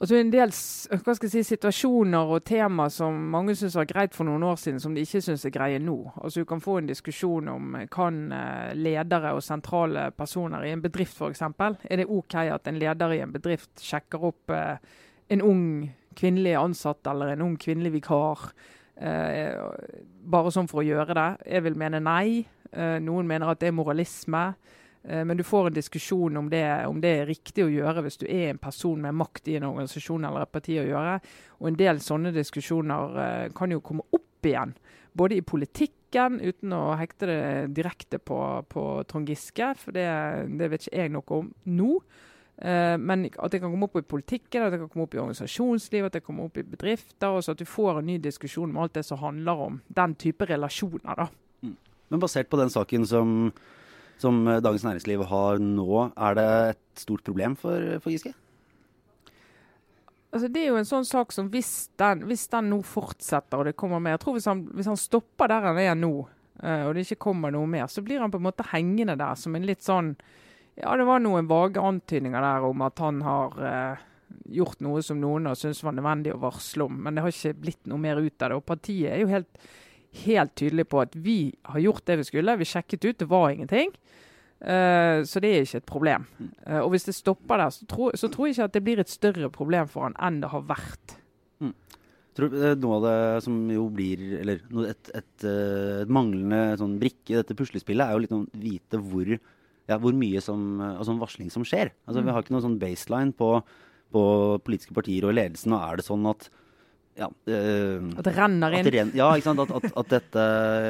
Altså 0.00 0.16
En 0.16 0.30
del 0.32 0.48
jeg 0.48 1.28
si, 1.28 1.42
situasjoner 1.44 2.30
og 2.32 2.44
tema 2.48 2.86
som 2.88 3.18
mange 3.34 3.52
syns 3.58 3.74
var 3.76 3.88
greit 3.90 4.14
for 4.16 4.24
noen 4.24 4.46
år 4.48 4.56
siden, 4.56 4.80
som 4.80 4.94
de 4.96 5.04
ikke 5.04 5.20
syns 5.20 5.44
er 5.44 5.52
greie 5.52 5.78
nå. 5.82 5.98
Altså 6.16 6.40
Du 6.40 6.48
kan 6.48 6.62
få 6.64 6.78
en 6.80 6.88
diskusjon 6.88 7.50
om 7.52 7.76
kan 7.92 8.32
eh, 8.32 8.72
ledere 8.74 9.34
og 9.36 9.44
sentrale 9.44 10.08
personer 10.16 10.64
i 10.64 10.72
en 10.72 10.80
bedrift 10.80 11.20
f.eks. 11.20 11.44
Er 11.44 12.00
det 12.00 12.08
OK 12.08 12.34
at 12.40 12.68
en 12.70 12.80
leder 12.80 13.12
i 13.12 13.20
en 13.20 13.34
bedrift 13.34 13.84
sjekker 13.84 14.24
opp 14.30 14.56
eh, 14.56 14.80
en 15.28 15.44
ung 15.44 15.64
kvinnelig 16.16 16.56
ansatt 16.56 17.06
eller 17.06 17.34
en 17.34 17.44
ung 17.50 17.60
kvinnelig 17.60 17.92
vikar? 18.00 18.48
Eh, 18.96 19.52
bare 20.32 20.52
sånn 20.52 20.68
for 20.68 20.80
å 20.80 20.88
gjøre 20.88 21.16
det. 21.16 21.28
Jeg 21.44 21.68
vil 21.68 21.76
mene 21.76 22.00
nei. 22.00 22.46
Eh, 22.72 22.96
noen 23.04 23.28
mener 23.28 23.52
at 23.52 23.60
det 23.60 23.68
er 23.68 23.76
moralisme. 23.76 24.54
Eh, 25.02 25.24
men 25.24 25.36
du 25.36 25.42
får 25.42 25.66
en 25.66 25.74
diskusjon 25.74 26.36
om 26.36 26.50
det, 26.50 26.86
om 26.86 27.00
det, 27.00 27.08
er 27.08 27.30
riktig 27.30 27.64
å 27.64 27.72
gjøre 27.72 28.04
hvis 28.04 28.20
du 28.20 28.26
er 28.28 28.50
en 28.50 28.60
person 28.60 29.00
med 29.00 29.16
makt 29.16 29.48
i 29.48 29.56
en 29.58 29.68
organisasjon 29.70 30.26
eller 30.28 30.44
et 30.44 30.52
parti 30.52 30.76
å 30.80 30.88
gjøre. 30.88 31.18
Og 31.60 31.70
en 31.70 31.78
del 31.80 32.02
sånne 32.04 32.34
diskusjoner 32.36 33.16
uh, 33.16 33.46
kan 33.56 33.72
jo 33.72 33.82
komme 33.84 34.06
opp 34.12 34.48
igjen. 34.48 34.74
Både 35.16 35.36
i 35.36 35.44
politikken, 35.44 36.38
uten 36.40 36.72
å 36.76 36.94
hekte 37.00 37.28
det 37.28 37.42
direkte 37.76 38.20
på, 38.22 38.38
på 38.70 38.84
Trond 39.08 39.28
Giske, 39.28 39.72
for 39.80 39.96
det, 39.96 40.06
det, 40.60 40.70
vet 40.70 40.86
ikke 40.86 41.02
jeg 41.02 41.14
noe 41.16 41.40
om 41.40 41.50
nå. 41.68 41.96
Uh, 42.60 42.96
men 43.00 43.26
at 43.30 43.52
det 43.52 43.62
kan 43.62 43.72
komme 43.72 43.88
opp 43.88 43.96
i 44.00 44.04
politikken, 44.04 44.66
at 44.66 44.74
det 44.74 44.82
kan 44.82 44.92
komme 44.92 45.08
opp 45.08 45.16
i 45.16 45.22
organisasjonslivet, 45.22 46.12
at 46.12 46.20
det 46.20 46.26
kommer 46.26 46.48
opp 46.48 46.60
i 46.60 46.66
bedrifter. 46.76 47.32
og 47.32 47.44
så 47.44 47.56
At 47.56 47.60
du 47.60 47.68
får 47.68 48.02
en 48.02 48.10
ny 48.12 48.20
diskusjon 48.20 48.68
om 48.68 48.82
alt 48.84 48.98
det 49.00 49.06
som 49.08 49.20
handler 49.24 49.66
om 49.68 49.82
den 49.88 50.16
type 50.20 50.48
relasjoner. 50.48 51.24
da. 51.24 51.30
Mm. 51.64 51.76
Men 52.12 52.20
basert 52.20 52.52
på 52.52 52.60
den 52.60 52.72
saken 52.72 53.06
som 53.08 53.52
som 54.22 54.42
eh, 54.48 54.60
Dagens 54.62 54.84
Næringsliv 54.86 55.24
har 55.30 55.60
nå, 55.62 56.04
er 56.16 56.38
det 56.38 56.46
et 56.74 57.02
stort 57.02 57.24
problem 57.26 57.56
for, 57.58 57.98
for 58.04 58.12
Giske? 58.12 58.34
Altså, 60.30 60.46
det 60.46 60.62
er 60.62 60.68
jo 60.70 60.78
en 60.78 60.86
sånn 60.86 61.06
sak 61.08 61.32
som 61.34 61.48
hvis 61.50 61.90
den, 61.98 62.22
hvis 62.30 62.46
den 62.52 62.68
nå 62.70 62.78
fortsetter 62.86 63.58
og 63.58 63.66
det 63.66 63.78
kommer 63.78 64.02
mer 64.02 64.14
Jeg 64.14 64.22
tror 64.22 64.36
hvis 64.36 64.46
han, 64.46 64.60
hvis 64.78 64.90
han 64.92 65.00
stopper 65.00 65.50
der 65.50 65.66
han 65.66 65.80
er 65.82 65.96
nå, 65.98 66.12
uh, 66.62 66.84
og 66.86 66.92
det 66.94 67.02
ikke 67.06 67.24
kommer 67.26 67.50
noe 67.54 67.66
mer, 67.70 67.88
så 67.90 68.04
blir 68.06 68.22
han 68.22 68.30
på 68.30 68.38
en 68.38 68.46
måte 68.46 68.68
hengende 68.70 69.18
der 69.18 69.34
som 69.40 69.58
en 69.58 69.66
litt 69.66 69.82
sånn 69.82 70.14
Ja, 70.78 70.94
det 70.94 71.08
var 71.08 71.18
noen 71.18 71.50
vage 71.50 71.82
antydninger 71.82 72.46
der 72.46 72.68
om 72.68 72.86
at 72.86 73.02
han 73.02 73.18
har 73.26 73.58
uh, 73.58 74.06
gjort 74.54 74.80
noe 74.86 75.02
som 75.02 75.18
noen 75.18 75.50
har 75.50 75.58
syntes 75.58 75.82
var 75.82 75.98
nødvendig 75.98 76.36
å 76.36 76.42
varsle 76.44 76.86
om, 76.86 77.02
men 77.02 77.16
det 77.16 77.24
har 77.24 77.34
ikke 77.34 77.58
blitt 77.66 77.90
noe 77.90 77.98
mer 77.98 78.20
ut 78.22 78.42
av 78.42 78.52
det. 78.52 78.58
Og 78.60 78.66
partiet 78.66 79.10
er 79.10 79.24
jo 79.24 79.32
helt 79.32 79.66
helt 80.24 80.54
tydelig 80.58 80.88
på 80.90 81.02
at 81.02 81.14
vi 81.14 81.52
har 81.70 81.82
gjort 81.82 82.06
det 82.08 82.18
vi 82.20 82.26
skulle. 82.28 82.58
Vi 82.60 82.68
sjekket 82.68 83.04
ut, 83.04 83.18
det 83.20 83.30
var 83.30 83.50
ingenting. 83.50 83.92
Uh, 84.60 85.24
så 85.24 85.40
det 85.40 85.54
er 85.54 85.64
ikke 85.64 85.80
et 85.80 85.88
problem. 85.88 86.26
Uh, 86.66 86.82
og 86.82 86.90
hvis 86.92 87.06
det 87.08 87.16
stopper 87.16 87.62
der, 87.62 87.72
så, 87.72 87.86
tro, 87.88 88.10
så, 88.14 88.28
tror 88.28 88.48
jeg 88.48 88.58
ikke 88.58 88.68
at 88.68 88.74
det 88.76 88.84
blir 88.84 89.00
et 89.00 89.12
større 89.12 89.48
problem 89.52 89.88
for 89.88 90.04
han 90.04 90.16
enn 90.20 90.42
det 90.42 90.50
har 90.52 90.66
vært. 90.68 91.14
Mm. 91.64 91.72
Tror 92.36 92.52
du 92.52 92.58
Noe 92.82 92.98
av 92.98 93.06
det 93.06 93.44
som 93.44 93.56
jo 93.72 93.86
blir 93.92 94.20
Eller 94.40 94.60
et, 94.60 94.92
et, 94.92 95.08
et, 95.18 95.46
eh, 95.48 96.02
et 96.04 96.12
manglende 96.12 96.76
sånn 96.80 96.98
brikke 97.00 97.34
i 97.34 97.38
dette 97.40 97.56
puslespillet, 97.56 98.04
er 98.04 98.16
jo 98.16 98.22
litt 98.24 98.36
å 98.36 98.44
vite 98.60 99.00
hvor, 99.00 99.32
ja, 99.32 99.96
hvor 99.96 100.16
mye 100.16 100.44
som, 100.44 100.80
altså 100.92 101.16
varsling 101.20 101.52
som 101.52 101.64
skjer. 101.66 101.94
Altså, 102.04 102.20
mm. 102.20 102.26
Vi 102.28 102.34
har 102.36 102.44
ikke 102.44 102.56
noen 102.56 102.66
sånn 102.68 102.80
baseline 102.82 103.36
på, 103.36 103.54
på 104.12 104.24
politiske 104.66 104.96
partier 104.96 105.24
og 105.24 105.36
ledelsen. 105.40 105.72
og 105.72 105.86
er 105.86 106.00
det 106.00 106.08
sånn 106.08 106.28
at 106.28 106.50
ja, 107.20 107.28
uh, 107.28 108.10
At 108.16 108.26
det 108.26 108.34
renner 108.36 108.76
inn? 108.78 108.86
Det 108.86 109.04
ja, 109.18 109.28
ikke 109.36 109.48
sant. 109.50 109.62
At, 109.64 109.72
at, 109.78 109.88
at, 109.92 110.12
dette 110.14 110.44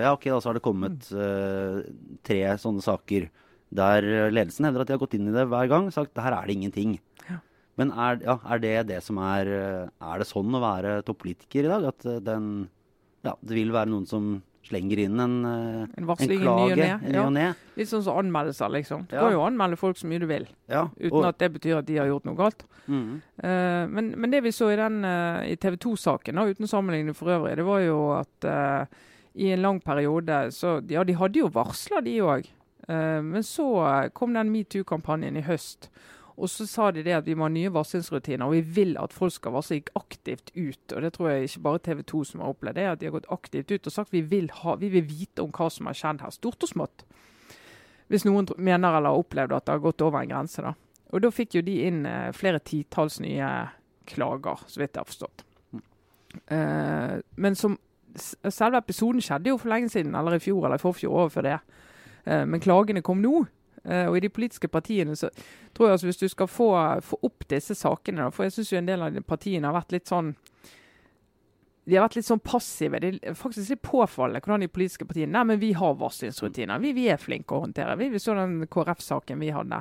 Ja, 0.04 0.12
OK, 0.14 0.28
da 0.30 0.40
så 0.40 0.50
har 0.50 0.58
det 0.58 0.64
kommet 0.64 1.08
uh, 1.12 1.80
tre 2.26 2.42
sånne 2.62 2.84
saker 2.84 3.30
der 3.70 4.02
ledelsen 4.34 4.66
hevder 4.66 4.82
at 4.82 4.88
de 4.90 4.94
har 4.96 5.02
gått 5.02 5.12
inn 5.14 5.28
i 5.30 5.34
det 5.34 5.44
hver 5.46 5.68
gang 5.70 5.84
og 5.86 5.94
sagt 5.94 6.18
her 6.18 6.34
er 6.34 6.48
det 6.48 6.56
ingenting. 6.56 6.96
Ja. 7.28 7.36
Men 7.78 7.92
er, 7.94 8.18
ja, 8.26 8.34
er, 8.50 8.62
det 8.62 8.72
det 8.88 8.96
som 9.06 9.20
er 9.22 9.46
Er 9.46 10.18
det 10.18 10.26
sånn 10.26 10.56
å 10.58 10.62
være 10.62 10.96
toppolitiker 11.06 11.68
i 11.68 11.70
dag? 11.70 11.86
At 11.92 12.06
den 12.26 12.48
Ja, 13.22 13.36
det 13.38 13.54
vil 13.54 13.70
være 13.70 13.92
noen 13.92 14.08
som 14.10 14.40
slenger 14.66 15.04
inn 15.06 15.20
en, 15.20 15.36
en, 15.44 15.86
en 15.96 16.08
klage 16.08 16.28
ny 16.28 16.38
og. 16.44 17.38
Ja. 17.40 17.52
Litt 17.78 17.90
sånn 17.90 18.04
som 18.04 18.18
anmeldelser, 18.20 18.70
liksom. 18.74 19.06
Du 19.08 19.16
ja. 19.16 19.24
kan 19.24 19.34
jo 19.34 19.44
anmelde 19.46 19.78
folk 19.80 19.98
så 19.98 20.08
mye 20.10 20.22
du 20.22 20.26
vil, 20.30 20.46
ja. 20.70 20.84
uten 21.00 21.28
at 21.28 21.40
det 21.40 21.50
betyr 21.56 21.80
at 21.80 21.88
de 21.88 21.96
har 22.00 22.10
gjort 22.10 22.28
noe 22.28 22.38
galt. 22.38 22.66
Mm. 22.90 23.20
Uh, 23.40 23.84
men, 23.90 24.12
men, 24.16 24.30
det 24.32 24.42
vi 24.44 24.52
så 24.54 24.70
i, 24.72 24.78
den, 24.78 25.00
uh, 25.06 25.40
i 25.46 25.56
TV 25.60 25.78
2-saken, 25.80 26.42
uten 26.50 26.70
sammenligning 26.70 27.16
for 27.16 27.32
øvrig, 27.36 27.56
det 27.60 27.66
var 27.66 27.82
jo 27.84 27.98
at 28.18 28.48
uh, 28.48 29.02
i 29.40 29.52
en 29.54 29.62
lang 29.62 29.78
periode 29.80 30.48
så 30.52 30.80
Ja, 30.90 31.04
de 31.06 31.14
hadde 31.16 31.38
jo 31.38 31.50
varsla, 31.54 32.02
de 32.02 32.16
òg. 32.20 32.48
men 32.90 33.44
så 33.46 33.64
kom 34.12 34.32
den 34.34 34.50
metoo-kampanjen 34.50 35.36
i 35.38 35.44
høst. 35.46 35.86
Og 36.40 36.48
så 36.48 36.64
sa 36.64 36.88
de 36.94 37.02
det 37.04 37.12
at 37.12 37.26
vi 37.28 37.34
må 37.36 37.44
ha 37.44 37.52
nye 37.52 37.72
varslingsrutiner, 37.72 38.46
og 38.46 38.54
vi 38.56 38.76
vil 38.80 38.94
at 39.00 39.12
folk 39.12 39.34
skal 39.34 39.52
varsle 39.52 39.82
aktivt 39.98 40.52
ut. 40.56 40.94
Og 40.96 41.04
det 41.04 41.12
tror 41.14 41.30
jeg 41.30 41.50
ikke 41.50 41.64
bare 41.66 41.82
TV 41.84 42.00
2 42.12 42.20
som 42.30 42.40
har 42.40 42.54
opplevd 42.54 42.80
det, 42.80 42.86
at 42.88 43.00
de 43.00 43.10
har 43.10 43.16
gått 43.18 43.28
aktivt 43.34 43.74
ut 43.74 43.90
og 43.90 43.94
sagt 43.94 44.14
vi 44.14 44.22
vil, 44.24 44.48
ha, 44.62 44.76
vi 44.80 44.88
vil 44.94 45.04
vite 45.04 45.44
om 45.44 45.52
hva 45.52 45.68
som 45.72 45.90
har 45.90 45.98
skjedd 45.98 46.24
her, 46.24 46.32
stort 46.32 46.64
og 46.64 46.72
smått. 46.72 47.04
Hvis 48.10 48.24
noen 48.26 48.48
mener 48.56 48.96
eller 48.96 49.12
har 49.12 49.20
opplevd 49.20 49.52
at 49.54 49.68
det 49.68 49.76
har 49.76 49.84
gått 49.84 50.02
over 50.06 50.22
en 50.22 50.32
grense. 50.32 50.64
da. 50.64 50.72
Og 51.12 51.22
da 51.22 51.30
fikk 51.34 51.58
jo 51.58 51.66
de 51.66 51.76
inn 51.86 52.02
eh, 52.08 52.32
flere 52.34 52.62
titalls 52.64 53.20
nye 53.22 53.50
klager, 54.10 54.64
så 54.66 54.80
vidt 54.80 54.96
jeg 54.96 55.02
har 55.02 55.10
forstått. 55.10 55.44
Eh, 56.56 57.14
men 57.36 57.58
som 57.58 57.76
selve 58.18 58.80
episoden 58.80 59.22
skjedde 59.22 59.52
jo 59.52 59.58
for 59.60 59.70
lenge 59.72 59.90
siden, 59.92 60.16
eller 60.18 60.38
i 60.38 60.42
fjor 60.42 60.66
eller 60.66 60.80
i 60.80 60.82
forfjor 60.82 61.16
overfor 61.24 61.46
det. 61.46 61.58
Eh, 62.24 62.44
men 62.46 62.62
klagene 62.62 63.04
kom 63.06 63.22
nå. 63.22 63.44
Uh, 63.84 64.10
og 64.10 64.18
i 64.18 64.24
de 64.26 64.28
politiske 64.28 64.68
partiene 64.68 65.14
så 65.16 65.30
tror 65.72 65.88
jeg 65.88 65.96
altså 65.96 66.08
hvis 66.10 66.20
du 66.20 66.28
skal 66.28 66.48
få, 66.50 66.68
få 67.00 67.16
opp 67.24 67.46
disse 67.48 67.72
sakene 67.78 68.26
For 68.28 68.44
jeg 68.44 68.52
syns 68.58 68.72
jo 68.74 68.80
en 68.80 68.90
del 68.90 69.06
av 69.06 69.14
de 69.14 69.22
partiene 69.24 69.70
har 69.70 69.78
vært 69.78 69.94
litt 69.96 70.10
sånn 70.10 70.34
de 71.88 71.96
har 71.96 72.04
vært 72.04 72.18
litt 72.20 72.28
sånn 72.28 72.42
passive. 72.44 73.00
Det 73.02 73.08
er 73.24 73.34
faktisk 73.34 73.72
litt 73.72 73.82
påfallende 73.82 74.42
hvordan 74.44 74.62
de 74.62 74.68
politiske 74.70 75.06
partiene 75.08 75.32
Nei, 75.32 75.46
men 75.48 75.62
vi 75.62 75.72
har 75.74 75.96
varslingsrutiner. 75.98 76.78
Vi, 76.78 76.92
vi, 76.94 77.08
er 77.10 77.18
flinke 77.18 77.56
å 77.56 77.64
håndtere. 77.64 77.96
Vi, 77.98 78.10
vi 78.12 78.20
så 78.22 78.36
den 78.36 78.60
KrF-saken 78.70 79.40
vi 79.42 79.48
hadde. 79.56 79.80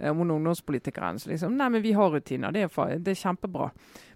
Eh, 0.00 0.10
om 0.10 0.22
ungdomspolitikeren. 0.24 1.20
Så 1.20 1.32
liksom, 1.32 1.56
nei, 1.58 1.68
men 1.72 1.84
vi 1.84 1.94
har 1.96 2.12
rutiner, 2.12 2.54
det 2.54 2.66
er, 2.66 2.96
det 2.98 3.14
er 3.14 3.20
kjempebra. 3.20 3.70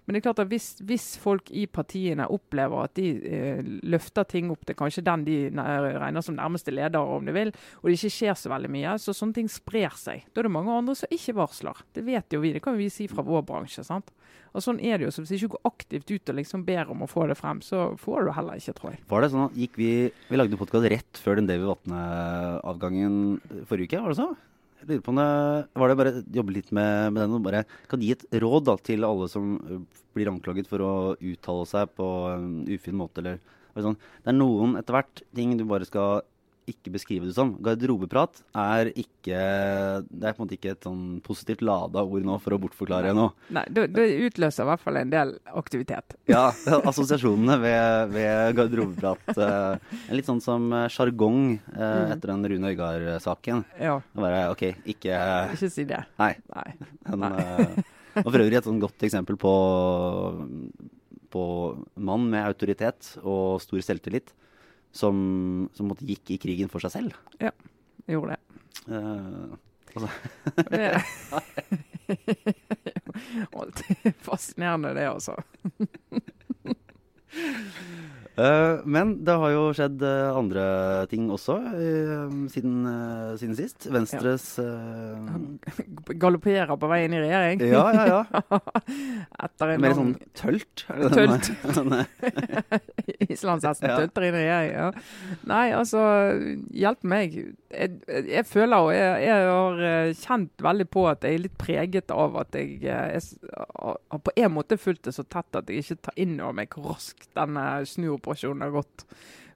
Men 0.05 0.13
det 0.13 0.19
er 0.19 0.25
klart 0.27 0.41
at 0.43 0.49
hvis, 0.51 0.67
hvis 0.85 1.05
folk 1.17 1.49
i 1.49 1.65
partiene 1.65 2.27
opplever 2.29 2.85
at 2.85 2.93
de 2.97 3.07
eh, 3.25 3.61
løfter 3.89 4.27
ting 4.29 4.51
opp 4.53 4.65
til 4.67 4.77
kanskje 4.77 5.03
den 5.05 5.25
de 5.25 5.37
regner 5.55 6.25
som 6.25 6.37
nærmeste 6.37 6.73
leder, 6.73 7.01
om 7.01 7.25
du 7.25 7.33
vil, 7.33 7.53
og 7.81 7.89
det 7.89 7.97
ikke 7.97 8.13
skjer 8.13 8.37
så 8.37 8.53
veldig 8.53 8.71
mye, 8.75 8.93
så 9.01 9.15
sånne 9.17 9.39
ting 9.39 9.49
sprer 9.49 9.97
seg. 9.97 10.27
Da 10.29 10.43
er 10.43 10.49
det 10.49 10.53
mange 10.53 10.75
andre 10.75 10.97
som 10.99 11.13
ikke 11.13 11.37
varsler. 11.41 11.81
Det 11.97 12.05
vet 12.05 12.37
jo 12.37 12.43
vi, 12.43 12.53
det 12.53 12.61
kan 12.65 12.77
vi 12.77 12.91
si 12.93 13.09
fra 13.09 13.25
vår 13.25 13.45
bransje. 13.49 13.85
sant? 13.87 14.13
Og 14.55 14.63
sånn 14.63 14.79
er 14.79 14.99
det 14.99 15.09
jo. 15.09 15.11
Så 15.11 15.23
hvis 15.23 15.33
du 15.33 15.37
ikke 15.39 15.55
går 15.57 15.71
aktivt 15.73 16.11
ut 16.13 16.31
og 16.31 16.37
liksom 16.39 16.63
ber 16.67 16.91
om 16.93 17.03
å 17.03 17.09
få 17.11 17.25
det 17.27 17.35
frem, 17.39 17.59
så 17.65 17.89
får 17.99 18.29
du 18.29 18.33
heller 18.37 18.61
ikke, 18.61 18.75
tror 18.77 18.93
jeg. 18.93 19.03
Var 19.09 19.25
det 19.25 19.31
sånn 19.33 19.47
at 19.49 19.57
gikk 19.59 19.79
vi 19.81 19.91
Vi 20.29 20.37
lagde 20.39 20.59
podkast 20.59 20.87
rett 20.93 21.21
før 21.21 21.41
den 21.41 21.49
Davy 21.49 21.65
Vatne-avgangen 21.67 23.17
forrige 23.67 23.89
uke, 23.89 24.03
var 24.05 24.13
det 24.13 24.21
så? 24.21 24.29
Lurer 24.85 25.01
på 25.01 25.13
om 25.13 25.19
det 25.19 25.27
Var 25.81 25.91
det 25.91 25.97
bare 25.99 26.13
jobbe 26.39 26.55
litt 26.55 26.71
med, 26.75 27.13
med 27.13 27.23
den 27.23 27.37
og 27.37 27.45
bare 27.45 27.65
Kan 27.91 28.03
gi 28.03 28.13
et 28.15 28.25
råd 28.43 28.67
da 28.69 28.77
til 28.85 29.07
alle 29.07 29.27
som 29.31 29.57
blir 30.15 30.31
anklaget 30.31 30.69
for 30.71 30.79
å 30.85 30.93
uttale 31.19 31.65
seg 31.67 31.89
på 31.97 32.05
en 32.31 32.63
ufin 32.71 32.95
måte, 32.95 33.19
eller 33.19 33.41
eller 33.75 33.89
sånn? 33.89 33.97
Det 34.23 34.31
er 34.31 34.37
noen 34.37 34.77
etter 34.79 34.95
hvert 34.95 35.21
ting 35.35 35.57
du 35.59 35.65
bare 35.67 35.83
skal 35.83 36.21
ikke 36.69 36.91
beskrive 36.95 37.27
det 37.29 37.35
som. 37.37 37.51
Garderobeprat 37.63 38.39
er 38.57 38.89
ikke 38.97 39.37
Det 40.09 40.25
er 40.25 40.33
på 40.33 40.39
en 40.39 40.43
måte 40.45 40.55
ikke 40.57 40.71
et 40.73 40.85
sånn 40.87 41.19
positivt 41.25 41.61
lada 41.65 42.01
ord 42.05 42.25
nå 42.25 42.37
for 42.41 42.55
å 42.55 42.59
bortforklare 42.61 43.13
noe. 43.17 43.33
Nei, 43.53 43.63
det, 43.69 43.87
det 43.95 44.05
utløser 44.29 44.65
i 44.65 44.69
hvert 44.71 44.83
fall 44.83 44.99
en 45.01 45.11
del 45.13 45.33
aktivitet. 45.53 46.15
Ja, 46.31 46.47
assosiasjonene 46.89 47.57
ved, 47.61 48.13
ved 48.15 48.55
garderobeprat. 48.59 49.33
eh, 49.35 49.97
litt 50.17 50.29
sånn 50.29 50.41
som 50.43 50.67
eh, 50.73 50.87
sjargong 50.93 51.41
eh, 51.75 52.13
etter 52.15 52.33
den 52.33 52.47
Rune 52.53 52.71
Øygard-saken. 52.73 53.65
Ja, 53.81 53.99
Bare, 54.17 54.45
ok, 54.53 54.67
ikke 54.95 55.19
ikke 55.55 55.69
si 55.71 55.85
det. 55.89 56.01
Nei. 56.21 56.33
Nei. 56.55 56.69
En, 57.11 57.21
Nei. 57.21 57.33
eh, 57.41 57.93
og 58.23 58.29
for 58.31 58.39
øvrig 58.41 58.57
et 58.61 58.67
sånn 58.67 58.79
godt 58.79 59.03
eksempel 59.05 59.35
på, 59.41 59.53
på 61.35 61.43
mann 61.99 62.29
med 62.31 62.45
autoritet 62.47 63.13
og 63.23 63.59
stor 63.63 63.83
selvtillit 63.83 64.31
som, 64.95 65.15
som 65.75 65.87
måtte 65.91 66.07
gikk 66.07 66.31
i 66.31 66.37
krigen 66.41 66.69
for 66.71 66.79
seg 66.85 66.91
selv. 66.93 67.11
Gjorde 68.07 68.35
det. 68.35 68.41
Eh, 68.95 69.49
det 70.69 71.03
Alltid 73.53 74.13
fascinerende, 74.21 74.93
det, 74.93 75.09
altså. 75.09 75.35
eh, 78.37 78.81
men 78.85 79.13
det 79.25 79.35
har 79.41 79.51
jo 79.53 79.63
skjedd 79.77 80.01
eh, 80.05 80.35
andre 80.35 80.65
ting 81.11 81.29
også 81.33 81.55
eh, 81.71 82.35
siden, 82.51 82.85
siden 83.39 83.55
sist. 83.57 83.87
Venstres 83.93 84.47
Galopperer 86.19 86.75
på 86.79 86.89
vei 86.91 87.01
inn 87.05 87.15
i 87.17 87.21
regjering. 87.23 87.63
Ja, 87.69 87.85
ja, 87.95 88.05
ja. 88.11 88.59
Etter 89.45 89.73
en 89.75 89.83
Mer 89.83 89.95
sånn 89.97 90.13
tølt. 90.37 90.85
er 90.91 91.03
det 91.03 91.11
Tølt. 91.15 91.51
den 91.75 91.95
er? 91.99 92.05
Islandshesten 93.35 93.89
Ja. 93.89 93.97
tølter 94.01 94.27
inn 94.27 94.37
i 94.37 94.43
regjering. 94.43 94.73
Ja. 94.75 94.89
Nei, 95.49 95.65
altså, 95.75 96.01
hjelp 96.75 97.03
meg. 97.07 97.35
Jeg, 97.75 97.99
jeg 98.29 98.45
føler 98.47 98.85
og 98.85 98.91
jeg, 98.95 99.25
jeg 99.25 99.49
har 99.49 100.13
kjent 100.21 100.63
veldig 100.63 100.87
på 100.93 101.05
at 101.11 101.25
jeg 101.27 101.37
er 101.39 101.43
litt 101.47 101.57
preget 101.59 102.13
av 102.15 102.37
at 102.39 102.55
jeg, 102.55 102.77
jeg 102.85 103.23
har 103.55 104.21
på 104.25 104.33
en 104.39 104.53
måte 104.55 104.77
fulgt 104.79 105.09
det 105.09 105.15
så 105.17 105.25
tett 105.27 105.59
at 105.59 105.69
jeg 105.71 105.83
ikke 105.83 105.99
tar 106.09 106.15
inn 106.23 106.37
over 106.39 106.55
meg 106.61 106.71
hvor 106.75 106.93
raskt 106.95 107.27
denne 107.35 107.65
snuoperasjonen 108.25 108.61
har 108.61 108.71
gått 108.71 109.05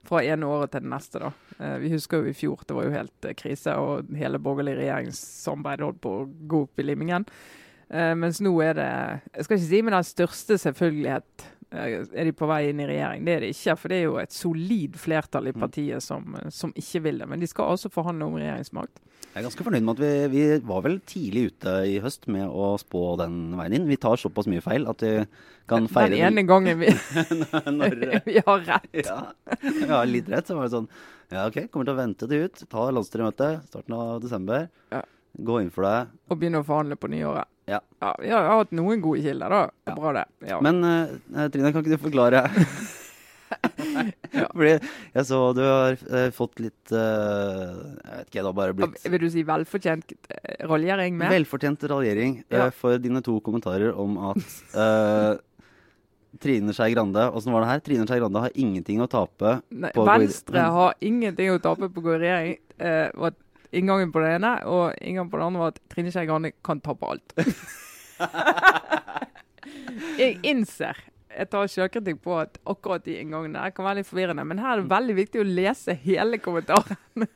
fra 0.06 0.22
ene 0.24 0.46
året 0.48 0.72
til 0.72 0.84
det 0.84 0.90
neste. 0.90 1.18
da. 1.18 1.32
Eh, 1.58 1.78
Vi 1.78 1.90
husker 1.92 2.22
jo 2.22 2.30
i 2.30 2.34
fjor, 2.34 2.62
det 2.66 2.74
var 2.74 2.84
jo 2.84 2.94
helt 2.94 3.24
eh, 3.24 3.34
krise, 3.34 3.74
og 3.76 4.08
hele 4.16 4.38
borgerlig 4.38 4.78
regjeringssamarbeid 4.78 5.84
holdt 5.84 6.00
på 6.00 6.14
å 6.20 6.28
gå 6.48 6.62
opp 6.64 6.78
i 6.80 6.86
limingen. 6.86 7.26
Eh, 7.90 8.14
mens 8.14 8.40
nå 8.40 8.52
er 8.62 8.74
det 8.74 8.90
Jeg 9.34 9.44
skal 9.44 9.56
ikke 9.56 9.68
si 9.68 9.82
med 9.82 9.92
den 9.92 10.04
største 10.04 10.58
selvfølgelighet 10.58 11.46
er 11.70 12.24
de 12.26 12.32
på 12.34 12.48
vei 12.50 12.64
inn 12.70 12.80
i 12.82 12.86
regjering. 12.88 13.22
Det 13.26 13.34
er 13.36 13.44
de 13.44 13.52
ikke, 13.54 13.76
for 13.78 13.92
det 13.92 13.98
er 14.00 14.06
jo 14.08 14.16
et 14.22 14.34
solid 14.34 14.96
flertall 14.98 15.50
i 15.50 15.54
partiet 15.54 16.02
som, 16.02 16.34
eh, 16.40 16.48
som 16.54 16.72
ikke 16.74 17.02
vil 17.04 17.22
det. 17.22 17.28
Men 17.30 17.42
de 17.42 17.48
skal 17.50 17.70
altså 17.74 17.90
forhandle 17.92 18.26
om 18.26 18.38
regjeringsmakt. 18.40 19.02
Jeg 19.30 19.38
er 19.38 19.46
ganske 19.46 19.62
fornøyd 19.62 19.84
med 19.86 19.94
at 19.94 20.02
vi, 20.02 20.12
vi 20.32 20.44
var 20.66 20.82
vel 20.82 20.96
tidlig 21.06 21.44
ute 21.52 21.74
i 21.86 22.00
høst 22.02 22.26
med 22.26 22.48
å 22.50 22.72
spå 22.82 23.02
den 23.20 23.54
veien 23.60 23.76
inn. 23.78 23.86
Vi 23.86 24.00
tar 24.02 24.18
såpass 24.18 24.48
mye 24.50 24.64
feil 24.64 24.88
at 24.90 25.04
vi 25.06 25.12
kan 25.70 25.86
feire 25.86 26.16
Den 26.16 26.32
ene 26.32 26.42
gangen 26.48 26.80
vi, 26.82 26.90
når, 27.78 27.94
vi 28.26 28.42
har 28.42 28.66
rett. 28.66 28.90
ja, 29.04 29.20
ja, 29.86 30.02
litt 30.08 30.32
rett. 30.32 30.50
Så 30.50 30.58
var 30.58 30.66
det 30.66 30.74
sånn 30.74 30.90
Ja, 31.30 31.44
OK, 31.46 31.68
kommer 31.70 31.86
til 31.86 31.94
å 31.94 32.00
vente 32.00 32.26
det 32.26 32.42
ut. 32.42 32.64
Ta 32.72 32.88
landsstyremøte 32.90 33.52
starten 33.68 33.94
av 33.94 34.16
desember. 34.24 34.66
Ja. 34.90 35.04
Gå 35.38 35.60
inn 35.62 35.70
for 35.70 35.86
det. 35.86 36.08
Og 36.26 36.40
begynne 36.40 36.64
å 36.64 36.66
forhandle 36.66 36.98
på 36.98 37.12
nyåret. 37.12 37.46
Ja. 37.70 37.80
Vi 38.20 38.30
har 38.32 38.48
hatt 38.50 38.72
noen 38.76 39.02
gode 39.04 39.22
kilder, 39.24 39.52
da. 39.52 39.60
Ja. 39.88 39.98
Bra, 39.98 40.14
det. 40.16 40.24
Ja. 40.48 40.58
Men 40.64 40.82
uh, 40.84 41.46
Trine, 41.52 41.72
kan 41.72 41.84
ikke 41.84 41.96
du 41.96 42.08
forklare? 42.08 42.46
Ja. 44.30 44.44
Fordi 44.54 44.76
jeg 44.78 45.24
så 45.26 45.38
du 45.58 45.60
har 45.64 45.96
uh, 45.98 46.28
fått 46.30 46.60
litt 46.62 46.92
uh, 46.94 47.72
Jeg 47.74 48.20
vet 48.20 48.28
ikke, 48.28 48.36
det 48.36 48.44
har 48.46 48.54
bare 48.54 48.76
blitt 48.78 49.08
Vil 49.10 49.24
du 49.24 49.26
si 49.34 49.42
velfortjent 49.42 50.14
raljering 50.70 51.16
med? 51.18 51.32
Velfortjent 51.34 51.82
raljering 51.90 52.36
Ja. 52.46 52.68
for 52.70 53.02
dine 53.02 53.18
to 53.26 53.40
kommentarer 53.42 53.90
om 53.98 54.14
at 54.30 54.46
Trine 56.38 56.76
Skei 56.76 56.92
Grande 56.94 57.26
Åssen 57.26 57.50
var 57.50 57.66
det 57.66 57.72
her? 57.72 57.82
Trine 57.90 58.06
Skei 58.06 58.20
Grande 58.22 58.44
har 58.46 58.54
ingenting 58.54 59.02
å 59.02 59.10
tape. 59.10 59.56
Nei, 59.74 59.90
på 59.98 60.06
Venstre 60.06 60.70
har 60.78 60.94
ingenting 61.02 61.50
å 61.50 61.58
tape 61.58 61.90
på 61.90 62.04
å 62.04 62.06
gå 62.06 62.14
i 62.14 62.20
regjering. 62.22 62.60
Var 63.18 63.34
inngangen 63.72 64.12
på 64.12 64.22
det 64.22 64.34
ene, 64.38 64.52
og 64.66 64.94
inngangen 65.00 65.30
på 65.32 65.40
det 65.40 65.46
andre 65.46 65.64
var 65.64 65.74
at 65.74 65.82
Trine 65.92 66.12
Skei 66.14 66.26
Grande 66.28 66.52
kan 66.66 66.82
tape 66.84 67.06
alt. 67.06 67.34
jeg 70.20 70.38
innser 70.46 70.96
jeg 71.30 71.50
tar 71.52 71.68
sjølkritikk 71.70 72.18
på 72.24 72.34
at 72.40 72.58
akkurat 72.68 73.04
de 73.06 73.14
inngangene 73.22 73.68
kan 73.74 73.86
være 73.86 74.00
litt 74.00 74.08
forvirrende. 74.08 74.44
Men 74.50 74.58
her 74.62 74.76
er 74.76 74.82
det 74.82 74.90
veldig 74.90 75.16
viktig 75.20 75.42
å 75.42 75.46
lese 75.46 75.96
hele 76.06 76.40
kommentaren. 76.42 76.98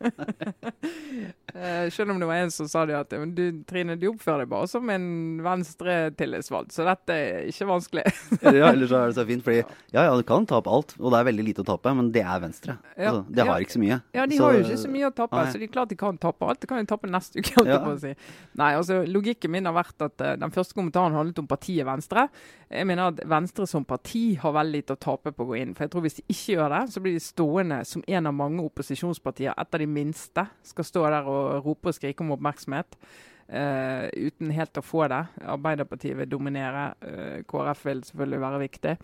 Eh, 1.54 1.86
selv 1.94 2.10
om 2.10 2.18
det 2.18 2.26
var 2.26 2.40
en 2.42 2.50
som 2.50 2.66
sa 2.66 2.80
det 2.82 2.96
at 2.98 3.12
du, 3.30 3.42
Trine, 3.62 3.94
du 3.94 4.08
oppfører 4.08 4.42
deg 4.42 4.48
bare 4.50 4.66
som 4.66 4.88
en 4.90 5.04
Venstre-tillitsvalgt, 5.44 6.72
så 6.74 6.82
dette 6.88 7.14
er 7.14 7.44
ikke 7.46 7.68
vanskelig. 7.68 8.02
ja, 8.42 8.72
ellers 8.72 8.90
så 8.90 8.98
er 8.98 9.12
det 9.12 9.16
så 9.20 9.24
fint, 9.28 9.44
fordi 9.46 9.60
ja, 9.94 10.02
ja, 10.08 10.16
du 10.18 10.24
kan 10.26 10.48
tape 10.50 10.72
alt, 10.74 10.96
og 10.98 11.14
det 11.14 11.20
er 11.20 11.28
veldig 11.28 11.44
lite 11.46 11.62
å 11.62 11.68
tape, 11.68 11.92
men 11.94 12.08
det 12.14 12.24
er 12.24 12.42
Venstre. 12.42 12.74
Ja, 12.96 13.12
Altså, 13.12 13.22
det 13.30 13.46
har 13.46 13.52
ja. 13.52 13.68
ikke 13.68 13.76
så 13.76 13.82
mye. 13.84 14.00
Ja, 14.18 14.24
de 14.26 14.40
Så- 14.40 14.48
har 14.48 14.56
jo 14.58 14.64
ikke 14.64 14.80
så 14.82 14.90
mye 14.96 15.06
å 15.06 15.14
tape, 15.14 15.36
Nei. 15.38 15.52
så 15.52 15.60
de 15.62 15.68
er 15.68 15.72
klart 15.76 15.94
de 15.94 16.00
kan 16.02 16.18
tape 16.18 16.48
alt. 16.50 16.60
Det 16.64 16.70
kan 16.72 16.82
jo 16.82 16.90
tape 16.90 17.12
neste 17.14 17.38
uke. 17.38 17.54
holdt 17.60 17.70
jeg 17.70 17.84
på 17.86 17.94
å 17.94 18.00
si. 18.02 18.14
Nei, 18.58 18.72
altså 18.80 18.98
Logikken 19.06 19.54
min 19.54 19.70
har 19.70 19.78
vært 19.78 20.06
at 20.08 20.26
uh, 20.26 20.34
den 20.42 20.50
første 20.58 20.74
kommentaren 20.74 21.14
handlet 21.14 21.38
om 21.38 21.46
partiet 21.46 21.86
Venstre. 21.86 22.26
Jeg 22.66 22.90
mener 22.90 23.12
at 23.14 23.22
Venstre 23.30 23.68
som 23.70 23.83
parti 23.88 24.22
har 24.40 24.54
veldig 24.56 24.80
lite 24.80 24.96
å 24.96 25.00
tape 25.00 25.32
på 25.34 25.44
å 25.44 25.50
gå 25.50 25.58
inn. 25.60 25.74
For 25.76 25.86
jeg 25.86 25.92
tror 25.92 26.04
hvis 26.06 26.18
de 26.18 26.24
ikke 26.28 26.56
gjør 26.56 26.74
det, 26.74 26.80
så 26.94 27.02
blir 27.04 27.14
de 27.16 27.22
stående 27.22 27.78
som 27.88 28.04
en 28.06 28.30
av 28.30 28.34
mange 28.36 28.64
opposisjonspartier, 28.64 29.54
et 29.54 29.76
av 29.76 29.82
de 29.82 29.88
minste, 29.90 30.46
skal 30.66 30.88
stå 30.88 31.04
der 31.14 31.30
og 31.30 31.66
rope 31.66 31.92
og 31.92 31.96
skrike 31.96 32.24
om 32.24 32.34
oppmerksomhet. 32.36 32.98
Uh, 33.44 34.08
uten 34.16 34.48
helt 34.56 34.80
å 34.80 34.84
få 34.84 35.04
det. 35.12 35.20
Arbeiderpartiet 35.52 36.16
vil 36.16 36.30
dominere. 36.32 36.86
Uh, 37.04 37.42
KrF 37.48 37.82
vil 37.90 38.00
selvfølgelig 38.08 38.40
være 38.46 38.62
viktig. 38.62 38.94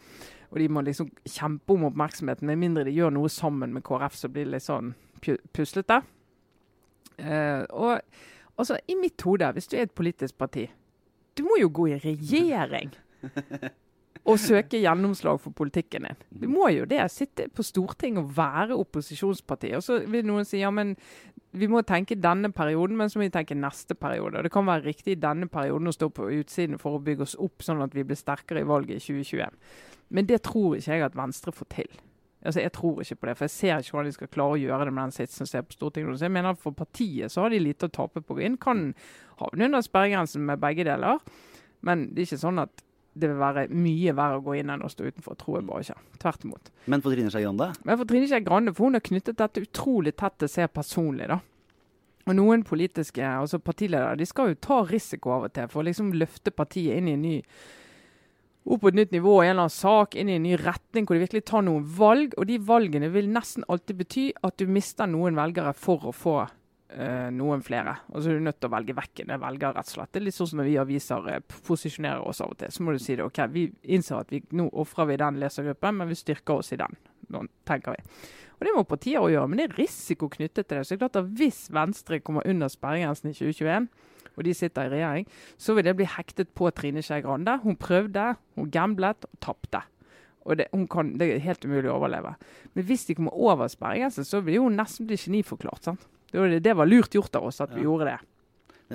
Og 0.50 0.62
de 0.62 0.68
må 0.72 0.82
liksom 0.86 1.10
kjempe 1.28 1.76
om 1.76 1.84
oppmerksomheten. 1.90 2.48
Med 2.48 2.62
mindre 2.62 2.86
de 2.88 2.94
gjør 2.96 3.12
noe 3.14 3.28
sammen 3.32 3.74
med 3.76 3.84
KrF, 3.86 4.16
så 4.16 4.32
blir 4.32 4.48
det 4.48 4.56
litt 4.56 4.66
sånn 4.66 4.94
pu- 5.20 5.38
puslete. 5.52 6.00
Uh, 7.20 7.66
og 7.76 8.00
altså, 8.56 8.80
i 8.88 8.96
mitt 8.96 9.20
hode, 9.28 9.52
hvis 9.52 9.68
du 9.68 9.76
er 9.76 9.84
et 9.84 9.92
politisk 9.92 10.38
parti 10.40 10.70
Du 11.36 11.42
må 11.44 11.58
jo 11.60 11.68
gå 11.68 11.90
i 11.90 11.98
regjering 12.00 12.94
og 14.28 14.38
søke 14.38 14.78
gjennomslag 14.82 15.38
for 15.40 15.54
politikken 15.56 16.04
din. 16.06 16.18
Du 16.42 16.48
må 16.50 16.68
jo 16.74 16.84
det. 16.88 17.00
Sitte 17.12 17.48
på 17.48 17.64
Stortinget 17.64 18.22
og 18.22 18.34
være 18.36 18.76
opposisjonsparti. 18.76 19.72
Og 19.78 19.82
så 19.82 20.00
vil 20.10 20.26
noen 20.28 20.44
si 20.44 20.60
ja, 20.60 20.70
men 20.74 20.94
vi 21.56 21.66
må 21.70 21.80
tenke 21.86 22.18
denne 22.20 22.52
perioden, 22.54 22.98
men 22.98 23.10
så 23.10 23.18
må 23.18 23.26
vi 23.26 23.32
tenke 23.34 23.56
neste 23.58 23.96
periode. 23.98 24.38
Og 24.38 24.44
det 24.46 24.52
kan 24.52 24.68
være 24.68 24.86
riktig 24.86 25.16
i 25.16 25.22
denne 25.22 25.48
perioden 25.50 25.90
å 25.90 25.94
stå 25.94 26.10
på 26.14 26.28
utsiden 26.36 26.78
for 26.78 26.98
å 26.98 27.02
bygge 27.04 27.26
oss 27.26 27.38
opp, 27.40 27.64
sånn 27.64 27.82
at 27.82 27.96
vi 27.96 28.04
blir 28.06 28.18
sterkere 28.18 28.62
i 28.62 28.68
valget 28.68 29.00
i 29.00 29.06
2021. 29.06 29.58
Men 30.10 30.28
det 30.28 30.42
tror 30.46 30.76
ikke 30.76 30.98
jeg 30.98 31.06
at 31.06 31.18
Venstre 31.18 31.54
får 31.54 31.70
til. 31.74 31.90
Altså, 32.40 32.60
Jeg 32.60 32.72
tror 32.72 33.00
ikke 33.00 33.16
på 33.16 33.26
det, 33.26 33.36
for 33.36 33.44
jeg 33.44 33.50
ser 33.50 33.78
ikke 33.78 33.96
hvordan 33.96 34.06
de 34.08 34.16
skal 34.16 34.30
klare 34.32 34.54
å 34.56 34.60
gjøre 34.60 34.84
det 34.84 34.92
med 34.94 35.02
den 35.02 35.16
sitsen 35.16 35.46
som 35.48 35.58
er 35.58 35.66
på 35.66 35.76
Stortinget. 35.76 36.18
Så 36.18 36.28
jeg 36.28 36.36
mener 36.36 36.54
at 36.54 36.60
For 36.60 36.76
partiet 36.76 37.32
så 37.32 37.44
har 37.44 37.50
de 37.50 37.58
lite 37.58 37.88
å 37.88 37.92
tape 37.92 38.20
på 38.20 38.36
å 38.36 38.40
inn. 38.40 38.56
Kan 38.56 38.94
havne 39.40 39.64
under 39.68 39.82
sperregrensen 39.84 40.46
med 40.46 40.60
begge 40.60 40.86
deler, 40.88 41.18
men 41.82 42.10
det 42.14 42.22
er 42.22 42.30
ikke 42.30 42.44
sånn 42.44 42.62
at 42.62 42.82
det 43.12 43.28
vil 43.30 43.40
være 43.40 43.66
mye 43.74 44.14
verre 44.14 44.38
å 44.38 44.44
gå 44.44 44.54
inn 44.60 44.70
enn 44.70 44.84
å 44.86 44.90
stå 44.90 45.08
utenfor. 45.08 45.36
Tror 45.40 45.58
jeg 45.58 45.66
bare 45.68 45.84
ikke. 45.86 46.18
Tvert 46.22 46.46
imot. 46.46 46.70
Men 46.86 47.02
for 47.02 47.14
Trine 47.14 47.32
Skei 47.32 47.42
Grande 47.42 47.72
Men 47.82 47.98
for 47.98 48.10
Trine 48.10 48.30
Skei 48.30 48.44
Grande, 48.46 48.74
for 48.76 48.86
hun 48.86 48.98
har 48.98 49.04
knyttet 49.06 49.40
dette 49.40 49.64
utrolig 49.66 50.14
tett 50.20 50.38
til 50.42 50.52
seg 50.52 50.70
personlig. 50.74 51.26
da. 51.30 51.40
Og 52.28 52.36
noen 52.36 52.62
politiske 52.66 53.24
altså 53.26 53.58
partiledere 53.58 54.14
de 54.20 54.28
skal 54.28 54.52
jo 54.52 54.62
ta 54.62 54.82
risiko 54.86 55.34
av 55.34 55.48
og 55.48 55.54
til 55.56 55.70
for 55.72 55.82
å 55.82 55.86
liksom 55.88 56.12
løfte 56.14 56.52
partiet 56.54 57.00
inn 57.00 57.08
i 57.10 57.16
en 57.16 57.24
ny 57.24 57.36
opp 58.70 58.82
på 58.84 58.90
et 58.90 58.98
nytt 58.98 59.14
nivå 59.14 59.38
i 59.40 59.48
en 59.48 59.54
eller 59.54 59.64
annen 59.64 59.72
sak, 59.72 60.14
inn 60.14 60.28
i 60.28 60.36
en 60.36 60.44
ny 60.44 60.52
retning 60.60 61.06
hvor 61.08 61.16
de 61.16 61.24
virkelig 61.24 61.46
tar 61.48 61.64
noen 61.66 61.82
valg. 61.96 62.36
Og 62.38 62.46
de 62.46 62.60
valgene 62.62 63.08
vil 63.10 63.30
nesten 63.32 63.66
alltid 63.72 63.98
bety 64.02 64.26
at 64.46 64.60
du 64.60 64.70
mister 64.70 65.10
noen 65.10 65.38
velgere 65.38 65.72
for 65.74 66.06
å 66.06 66.14
få 66.14 66.36
eh, 66.94 67.28
noen 67.34 67.62
flere. 67.64 67.96
Og 68.10 68.22
så 68.22 68.30
er 68.30 68.38
du 68.38 68.46
nødt 68.46 68.60
til 68.60 68.70
å 68.70 68.74
velge 68.74 68.96
vekk 68.98 69.22
en 69.24 69.34
velger, 69.42 69.74
rett 69.76 69.90
og 69.90 69.94
slett. 69.94 70.12
Det 70.12 70.20
er 70.20 70.26
litt 70.26 70.36
sånn 70.36 70.50
som 70.52 70.60
når 70.62 70.68
vi 70.68 70.76
aviser 70.82 71.30
eh, 71.32 71.40
posisjonerer 71.68 72.26
oss 72.26 72.42
av 72.44 72.54
og 72.54 72.60
til. 72.60 72.74
Så 72.74 72.84
må 72.86 72.94
du 72.94 73.00
si 73.02 73.16
det. 73.16 73.26
OK, 73.26 73.40
vi 73.54 73.66
innser 73.96 74.20
at 74.20 74.34
vi, 74.34 74.42
nå 74.56 74.68
ofrer 74.82 75.10
vi 75.10 75.18
den 75.22 75.40
lesergruppen, 75.42 76.00
men 76.00 76.10
vi 76.10 76.18
styrker 76.18 76.62
oss 76.62 76.72
i 76.74 76.80
den. 76.80 76.98
Nå 77.30 77.44
tenker 77.68 77.96
vi. 77.96 78.04
Og 78.60 78.66
Det 78.66 78.74
må 78.76 78.84
partier 78.84 79.24
gjøre, 79.32 79.48
men 79.48 79.60
det 79.60 79.70
er 79.70 79.78
risiko 79.78 80.28
knyttet 80.28 80.68
til 80.68 80.78
det. 80.78 80.86
Så 80.86 80.94
det 80.94 80.98
er 80.98 81.04
klart 81.06 81.22
at 81.22 81.30
Hvis 81.38 81.62
Venstre 81.72 82.20
kommer 82.20 82.46
under 82.48 82.68
sperregrensen 82.68 83.30
i 83.30 83.36
2021, 83.36 83.88
og 84.36 84.44
de 84.44 84.52
sitter 84.54 84.86
i 84.88 84.92
regjering, 84.94 85.30
så 85.58 85.74
vil 85.74 85.88
det 85.88 85.96
bli 85.98 86.08
hektet 86.08 86.52
på 86.56 86.68
Trine 86.76 87.02
Skei 87.04 87.22
Grande. 87.24 87.58
Hun 87.64 87.78
prøvde, 87.80 88.34
hun 88.56 88.70
gamblet 88.72 89.26
og 89.28 89.40
tapte. 89.40 89.82
Og 90.48 90.56
det, 90.56 90.68
kan, 90.90 91.12
det, 91.20 91.28
er 91.28 91.44
helt 91.44 91.64
umulig 91.64 91.90
å 91.90 91.98
overleve. 91.98 92.34
Men 92.74 92.86
hvis 92.88 93.04
de 93.08 93.16
kommer 93.18 93.36
over 93.36 93.68
sperregrensen, 93.68 94.24
så 94.24 94.40
vil 94.44 94.62
hun 94.64 94.78
nesten 94.80 95.08
bli 95.08 95.18
geniforklart. 95.20 95.84
sant? 95.84 96.06
Det 96.30 96.38
var, 96.38 96.56
det 96.62 96.74
var, 96.78 96.88
lurt 96.88 97.14
gjort 97.14 97.36
av 97.38 97.48
oss 97.50 97.60
at 97.62 97.72
vi 97.74 97.84
gjorde 97.86 98.08
det. 98.10 98.18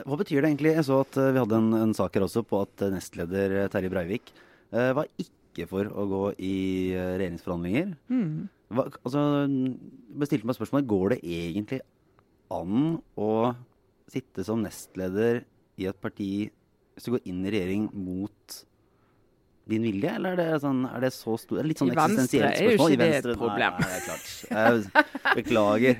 Hva 0.06 0.18
betyr 0.20 0.42
det 0.42 0.52
egentlig? 0.52 0.74
Jeg 0.76 0.88
så 0.88 1.00
at 1.06 1.18
uh, 1.20 1.32
vi 1.32 1.40
hadde 1.40 1.60
en, 1.62 1.70
en 1.78 1.96
sak 1.96 2.18
her 2.18 2.26
også 2.26 2.44
på 2.48 2.60
at 2.66 2.84
uh, 2.84 2.92
nestleder 2.92 3.58
uh, 3.62 3.70
Terje 3.72 3.92
Breivik 3.94 4.34
var 4.76 5.08
ikke 5.22 5.68
for 5.70 5.88
å 5.88 6.04
gå 6.10 6.22
i 6.44 6.56
regjeringsforhandlinger. 6.92 7.94
Mm. 8.12 8.50
Hva, 8.76 8.84
altså, 9.06 9.22
bestilte 10.20 10.50
meg 10.50 10.58
spørsmålet 10.58 10.90
går 10.90 11.14
det 11.14 11.20
egentlig 11.22 11.80
an 12.52 12.98
å 13.16 13.30
sitte 14.12 14.44
som 14.44 14.66
nestleder 14.66 15.46
i 15.80 15.88
et 15.88 16.02
parti 16.02 16.50
hvis 16.96 17.08
du 17.08 17.14
går 17.14 17.30
inn 17.30 17.46
i 17.46 17.54
regjering 17.54 17.88
mot 17.94 18.58
din 19.66 19.82
vilje, 19.82 20.12
eller 20.14 20.36
er 20.36 20.40
det, 20.40 20.60
sånn, 20.62 20.84
er 20.86 21.02
det 21.02 21.12
så 21.16 21.34
stor 21.42 21.66
Litt 21.66 21.82
sånn 21.82 21.90
eksistensielt 21.92 22.60
spørsmål. 22.60 22.94
I 22.94 23.00
Venstre 23.02 23.16
er 23.18 23.32
jo 23.32 23.32
ikke 23.32 23.32
det 23.32 23.34
et 23.34 23.40
problem. 23.40 23.80
Nei, 23.80 23.88
nei, 23.88 23.96
det 23.96 23.98
er 23.98 24.06
klart. 24.06 24.28
Jeg 24.52 25.36
beklager. 25.40 25.96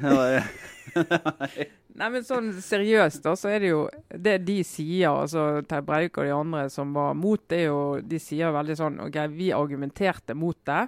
Nei, 1.96 2.10
men 2.12 2.26
sånn 2.28 2.50
seriøst, 2.60 3.22
da, 3.24 3.34
så 3.40 3.54
er 3.56 3.62
det 3.64 3.70
jo 3.70 3.82
det 4.12 4.36
de 4.48 4.58
sier, 4.68 5.14
altså 5.14 5.62
Terje 5.64 5.86
Breivik 5.88 6.18
og 6.20 6.28
de 6.28 6.34
andre 6.36 6.66
som 6.72 6.92
var 6.96 7.14
mot, 7.16 7.40
det 7.52 7.62
er 7.62 7.70
jo 7.70 7.82
De 8.04 8.20
sier 8.20 8.52
veldig 8.52 8.76
sånn 8.76 8.98
OK, 9.06 9.20
vi 9.32 9.54
argumenterte 9.56 10.36
mot 10.36 10.58
det. 10.68 10.82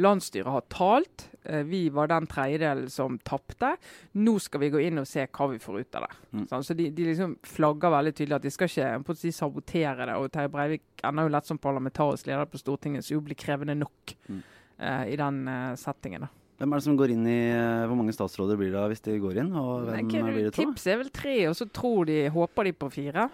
Landsstyret 0.00 0.48
har 0.50 0.64
talt. 0.72 1.26
Eh, 1.44 1.60
vi 1.68 1.82
var 1.92 2.08
den 2.08 2.26
tredjedelen 2.30 2.88
som 2.90 3.18
tapte. 3.28 3.74
Nå 4.16 4.38
skal 4.40 4.64
vi 4.64 4.70
gå 4.72 4.80
inn 4.86 5.02
og 5.02 5.08
se 5.08 5.26
hva 5.26 5.50
vi 5.52 5.60
får 5.60 5.82
ut 5.82 5.98
av 6.00 6.06
det. 6.06 6.16
Mm. 6.32 6.46
Sånn, 6.52 6.64
så 6.64 6.76
de, 6.78 6.88
de, 6.96 7.08
liksom 7.10 7.36
flagger 7.44 7.92
veldig 7.94 8.14
tydelig 8.16 8.38
at 8.38 8.46
de 8.46 8.54
skal 8.54 8.72
ikke 8.72 9.18
si, 9.20 9.34
sabotere 9.36 10.08
det. 10.08 10.16
Og 10.16 10.32
Terje 10.32 10.52
Breivik 10.54 11.04
ender 11.04 11.28
jo 11.28 11.34
lett 11.36 11.50
som 11.50 11.60
parlamentarisk 11.60 12.30
leder 12.30 12.48
på 12.48 12.62
Stortinget, 12.62 13.04
så 13.04 13.18
jo 13.18 13.26
blir 13.26 13.38
krevende 13.38 13.76
nok 13.76 14.16
mm. 14.30 14.40
uh, 14.80 15.04
i 15.12 15.20
den 15.20 15.44
uh, 15.44 15.76
settingen. 15.78 16.24
da. 16.24 16.32
Hvem 16.54 16.70
er 16.70 16.80
det 16.80 16.86
som 16.86 16.98
går 16.98 17.12
inn 17.16 17.24
i 17.26 17.38
eh, 17.50 17.84
Hvor 17.90 17.98
mange 17.98 18.14
statsråder 18.14 18.58
blir 18.58 18.74
det 18.74 18.82
hvis 18.92 19.02
de 19.04 19.16
går 19.22 19.40
inn? 19.42 19.54
Og 19.58 19.88
hvem 19.88 20.10
Nei, 20.10 20.26
blir 20.28 20.44
det 20.48 20.52
to? 20.54 20.62
Tips 20.62 20.86
er 20.90 21.00
vel 21.02 21.10
tre, 21.14 21.38
og 21.50 21.56
så 21.58 21.66
tror 21.66 22.06
de, 22.10 22.20
håper 22.34 22.70
de 22.70 22.74
på 22.78 22.90
fire. 22.94 23.30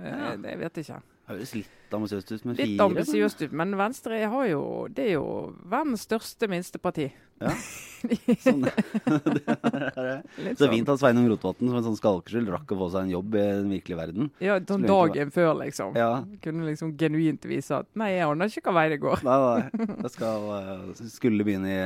Eh, 0.00 0.08
ja. 0.10 0.32
Det 0.40 0.56
vet 0.62 0.80
jeg 0.80 0.88
ikke. 0.88 1.02
Høres 1.26 1.52
litt 1.56 1.94
ambisiøst 1.96 2.28
ut 2.30 2.44
med 2.46 2.58
fire. 2.58 2.66
Litt 2.70 2.82
ambisiøst 2.84 3.40
ut, 3.42 3.54
men 3.58 3.72
Venstre 3.78 4.18
har 4.30 4.44
jo, 4.46 4.60
det 4.94 5.08
er 5.08 5.16
jo 5.16 5.28
verdens 5.66 6.04
største 6.06 6.46
minsteparti. 6.50 7.08
Ja. 7.42 7.50
sånn, 8.44 8.62
det 8.64 9.42
er, 9.42 10.22
så 10.54 10.62
sånn. 10.62 10.70
fint 10.72 10.92
at 10.92 11.00
Sveinung 11.02 11.26
Rotevatn 11.32 11.66
som 11.66 11.80
en 11.80 11.86
sånn 11.88 11.98
skalkeskyld 11.98 12.52
rakk 12.54 12.70
å 12.72 12.78
få 12.78 12.88
seg 12.94 13.08
en 13.08 13.14
jobb 13.16 13.34
i 13.34 13.42
den 13.42 13.72
virkelige 13.74 13.98
verden. 13.98 14.30
Ja, 14.42 14.60
sånn 14.70 14.86
dagen 14.86 15.34
før, 15.34 15.50
liksom. 15.64 15.98
Ja. 15.98 16.12
Kunne 16.44 16.68
liksom 16.70 16.94
genuint 16.98 17.46
vise 17.50 17.82
at 17.82 17.90
nei, 17.98 18.12
jeg 18.14 18.28
aner 18.30 18.54
ikke 18.54 18.70
hva 18.70 18.78
vei 18.78 18.86
det 18.94 19.00
går. 19.02 19.26
Nei, 19.26 19.40
nei. 19.42 19.90
Jeg 20.06 20.14
skal, 20.14 20.48
eh, 20.60 21.02
skulle 21.10 21.46
begynne 21.46 21.74
i 21.74 21.82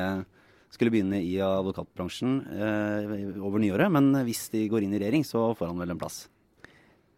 skulle 0.70 0.92
begynne 0.94 1.18
i 1.22 1.34
advokatbransjen 1.42 2.36
eh, 2.54 3.14
over 3.42 3.62
nyåret. 3.62 3.90
Men 3.92 4.12
hvis 4.26 4.48
de 4.52 4.68
går 4.70 4.86
inn 4.86 4.94
i 4.94 5.00
regjering, 5.02 5.26
så 5.26 5.50
får 5.58 5.72
han 5.72 5.82
vel 5.82 5.94
en 5.94 6.00
plass. 6.00 6.18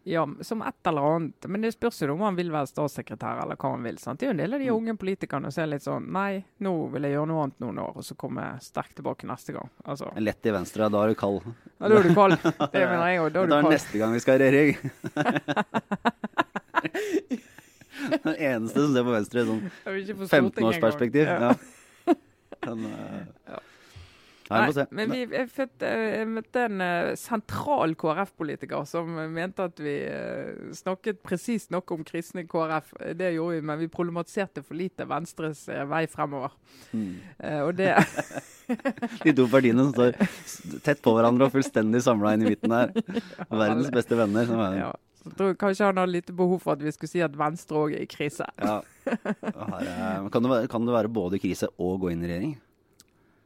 Ja, 0.04 0.28
som 0.40 0.62
et 0.66 0.88
eller 0.88 1.16
annet. 1.16 1.46
Men 1.46 1.62
det 1.62 1.76
spørs 1.76 2.00
jo 2.02 2.16
om 2.16 2.24
han 2.26 2.34
vil 2.34 2.50
være 2.50 2.66
statssekretær 2.66 3.44
eller 3.44 3.56
hva 3.60 3.68
han 3.76 3.84
vil. 3.86 4.00
sant? 4.02 4.18
Det 4.18 4.26
er 4.26 4.32
jo 4.32 4.34
en 4.34 4.42
del 4.42 4.56
av 4.56 4.62
de 4.64 4.70
mm. 4.72 4.74
unge 4.74 4.94
politikerne 4.98 5.52
som 5.54 5.62
er 5.62 5.68
litt 5.76 5.84
sånn 5.84 6.08
Nei, 6.10 6.42
nå 6.66 6.72
vil 6.90 7.06
jeg 7.06 7.14
gjøre 7.14 7.30
noe 7.30 7.44
annet 7.44 7.62
noen 7.62 7.78
år, 7.84 7.92
og 8.00 8.04
så 8.08 8.16
komme 8.18 8.42
sterkt 8.64 8.96
tilbake 8.98 9.28
neste 9.30 9.54
gang. 9.54 9.68
Altså. 9.84 10.10
Lett 10.18 10.42
i 10.48 10.56
venstre, 10.56 10.90
da 10.90 10.98
er 11.04 11.08
du 11.12 11.16
kald. 11.22 11.38
Ja, 11.78 11.84
da 11.86 11.94
er 12.00 12.04
du 12.08 12.14
kald. 12.18 12.34
Det 12.42 12.82
mener 12.90 13.06
jeg 13.12 13.22
òg. 13.22 13.30
Da 13.30 13.38
er 13.44 13.46
du 13.46 13.48
kald. 13.52 13.52
Da 13.52 13.62
er 13.62 13.70
neste 13.76 13.96
gang 14.02 14.10
vi 14.16 14.24
skal 14.26 14.42
i 14.42 14.50
regjering. 14.56 14.78
Den 18.24 18.34
eneste 18.34 18.80
som 18.80 18.94
ser 18.94 19.04
på 19.06 19.14
venstre 19.14 19.42
i 19.42 19.46
sånn 19.46 19.62
15-årsperspektiv. 20.26 21.28
Ja. 21.28 21.52
Men, 22.66 22.84
uh, 22.86 23.52
ja. 23.52 23.60
Nei, 24.52 24.68
Nei, 24.68 24.84
men 24.96 25.12
vi 25.12 25.20
jeg 25.32 25.48
fødte, 25.52 25.88
jeg 25.88 26.28
møtte 26.28 26.64
en 26.66 26.82
uh, 26.82 27.12
sentral 27.18 27.94
KrF-politiker 27.98 28.84
som 28.88 29.08
mente 29.32 29.64
at 29.68 29.80
vi 29.80 29.94
uh, 30.04 30.72
snakket 30.76 31.22
presist 31.24 31.72
nok 31.72 31.94
om 31.94 32.02
kristne 32.06 32.44
KrF. 32.48 32.92
Det 33.18 33.32
gjorde 33.36 33.56
vi, 33.56 33.64
men 33.70 33.80
vi 33.80 33.88
problematiserte 33.92 34.64
for 34.66 34.78
lite 34.78 35.06
Venstres 35.08 35.64
uh, 35.70 35.84
vei 35.88 36.04
fremover. 36.10 36.56
Mm. 36.92 37.14
og 37.64 37.74
det 37.78 37.92
De 39.24 39.32
to 39.36 39.46
partiene 39.50 39.84
som 39.86 39.92
står 39.94 40.80
tett 40.84 41.00
på 41.04 41.14
hverandre 41.16 41.48
og 41.48 41.54
fullstendig 41.54 42.02
samla 42.04 42.34
inn 42.36 42.46
i 42.46 42.52
midten 42.52 42.74
her. 42.74 42.92
Verdens 43.62 43.92
beste 43.94 44.18
venner. 44.18 44.48
som 44.48 44.60
er 44.66 44.78
Ja. 44.82 44.92
Så 45.22 45.30
jeg 45.30 45.38
tror 45.38 45.54
kanskje 45.60 45.86
han 45.86 46.00
har 46.00 46.10
litt 46.10 46.30
behov 46.34 46.58
for 46.64 46.74
at 46.74 46.82
vi 46.82 46.90
skulle 46.94 47.12
si 47.12 47.22
at 47.22 47.36
Venstre 47.38 47.78
òg 47.78 47.94
er 47.94 48.02
i 48.02 48.10
krise. 48.10 48.46
Ja. 48.58 48.80
Her, 49.06 50.28
kan, 50.34 50.42
det 50.42 50.50
være, 50.50 50.68
kan, 50.70 50.86
det 50.86 50.94
være, 50.94 51.10
både 51.12 51.38
krise 51.42 51.70
og 51.78 52.00
gå 52.02 52.10
inn 52.10 52.24
i 52.24 52.30
regjering? 52.30 52.56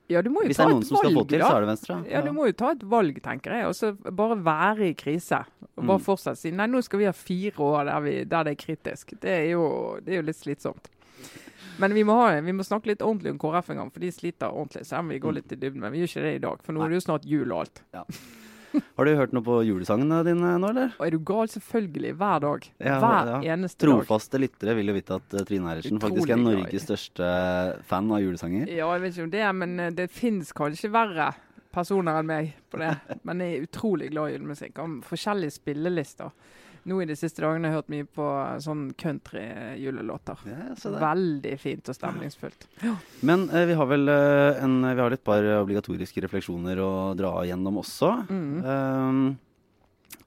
Ja, 0.08 0.22
du 0.22 0.30
må 0.30 0.44
jo 0.44 0.52
Hvis 0.52 0.60
ta 0.60 0.64
det 0.64 0.70
er 0.70 0.76
noen 0.76 0.86
som 0.86 1.00
skal 1.00 1.16
få 1.16 1.24
til, 1.26 1.42
så 1.42 1.50
er 1.50 1.64
det 1.64 1.70
Venstre. 1.72 1.98
Ja. 2.06 2.12
ja, 2.14 2.24
du 2.24 2.32
må 2.32 2.46
jo 2.46 2.54
ta 2.56 2.70
et 2.76 2.84
valg, 2.86 3.16
tenker 3.24 3.56
jeg. 3.58 3.68
Og 3.68 3.74
så 3.76 3.92
bare 3.96 4.38
være 4.38 4.92
i 4.92 4.96
krise. 4.98 5.42
Og 5.74 5.82
bare 5.82 5.98
mm. 5.98 6.04
fortsette 6.06 6.38
å 6.38 6.42
si 6.46 6.52
nei, 6.54 6.68
nå 6.70 6.82
skal 6.86 7.02
vi 7.02 7.08
ha 7.10 7.14
fire 7.16 7.66
år 7.66 7.90
der, 7.90 8.04
vi, 8.06 8.14
der 8.30 8.46
det 8.46 8.54
er 8.54 8.60
kritisk. 8.60 9.16
Det 9.20 9.34
er, 9.34 9.48
jo, 9.56 9.66
det 10.06 10.14
er 10.14 10.22
jo 10.22 10.28
litt 10.30 10.40
slitsomt. 10.40 10.88
Men 11.82 11.92
vi 11.92 12.06
må, 12.08 12.14
ha, 12.22 12.38
vi 12.40 12.54
må, 12.56 12.64
snakke 12.64 12.94
litt 12.94 13.04
ordentlig 13.04 13.34
om 13.34 13.40
KrF 13.42 13.74
en 13.74 13.82
gang, 13.82 13.92
for 13.92 14.04
de 14.04 14.12
sliter 14.14 14.48
ordentlig. 14.48 14.86
Selv 14.88 15.04
om 15.04 15.12
vi 15.12 15.20
går 15.20 15.34
mm. 15.34 15.38
litt 15.40 15.52
i 15.52 15.60
dybden. 15.60 15.82
Men 15.82 15.92
vi 15.92 16.04
gjør 16.04 16.12
ikke 16.12 16.26
det 16.28 16.34
i 16.38 16.42
dag, 16.46 16.64
for 16.64 16.76
nå 16.76 16.84
er 16.84 16.94
det 16.94 17.00
jo 17.00 17.06
snart 17.10 17.28
jul 17.28 17.50
og 17.50 17.64
alt. 17.64 17.82
Ja. 17.96 18.06
Har 18.96 19.08
du 19.08 19.12
hørt 19.18 19.34
noe 19.36 19.44
på 19.46 19.60
julesangene 19.66 20.20
dine 20.26 20.52
nå, 20.60 20.70
eller? 20.72 20.94
Og 20.98 21.06
er 21.06 21.16
du 21.16 21.20
gal? 21.30 21.50
Selvfølgelig. 21.52 22.12
Hver 22.20 22.44
dag. 22.44 22.68
Ja, 22.78 22.98
Hver 23.02 23.32
ja. 23.32 23.40
eneste 23.54 23.80
Trofaste 23.82 23.88
dag. 23.88 24.06
Trofaste 24.06 24.42
lyttere 24.42 24.76
vil 24.78 24.92
jo 24.92 24.96
vite 24.96 25.18
at 25.20 25.36
uh, 25.36 25.44
Trine 25.48 25.72
Eilertsen 25.72 26.02
faktisk 26.02 26.32
er 26.34 26.40
Norges 26.42 26.86
største 26.88 27.32
fan 27.88 28.12
av 28.12 28.22
julesanger. 28.24 28.70
Ja, 28.70 28.88
jeg 28.94 29.04
vet 29.04 29.16
ikke 29.16 29.26
om 29.28 29.34
det, 29.36 29.44
men 29.62 29.76
uh, 29.80 29.90
det 29.96 30.08
fins 30.14 30.52
kanskje 30.56 30.92
verre 30.94 31.32
personer 31.76 32.20
enn 32.20 32.28
meg 32.28 32.54
på 32.72 32.80
det. 32.80 32.94
Men 33.28 33.42
jeg 33.44 33.52
er 33.52 33.66
utrolig 33.66 34.08
glad 34.14 34.30
i 34.30 34.36
julemusikk. 34.38 34.78
Om 34.80 35.00
forskjellige 35.04 35.58
spillelister 35.58 36.32
nå 36.86 37.00
i 37.02 37.06
de 37.08 37.16
siste 37.18 37.42
dagene 37.42 37.68
har 37.68 37.74
jeg 37.74 37.80
hørt 37.80 37.92
mye 37.92 38.06
på 38.18 38.26
sånn 38.62 38.84
country-julelåter. 39.00 40.44
Ja, 40.50 40.98
Veldig 41.02 41.54
fint 41.58 41.90
og 41.90 41.96
stemningsfullt. 41.98 42.68
Ja. 42.84 42.94
Men 43.26 43.48
eh, 43.50 43.66
vi 43.70 43.78
har 43.78 43.90
vel 43.90 44.12
eh, 44.12 44.62
en, 44.62 44.78
vi 44.86 45.02
har 45.02 45.16
et 45.16 45.24
par 45.26 45.46
obligatoriske 45.60 46.22
refleksjoner 46.24 46.80
å 46.82 46.92
dra 47.18 47.32
gjennom 47.48 47.82
også. 47.82 48.12
Mm. 48.30 48.54
Um, 48.62 49.26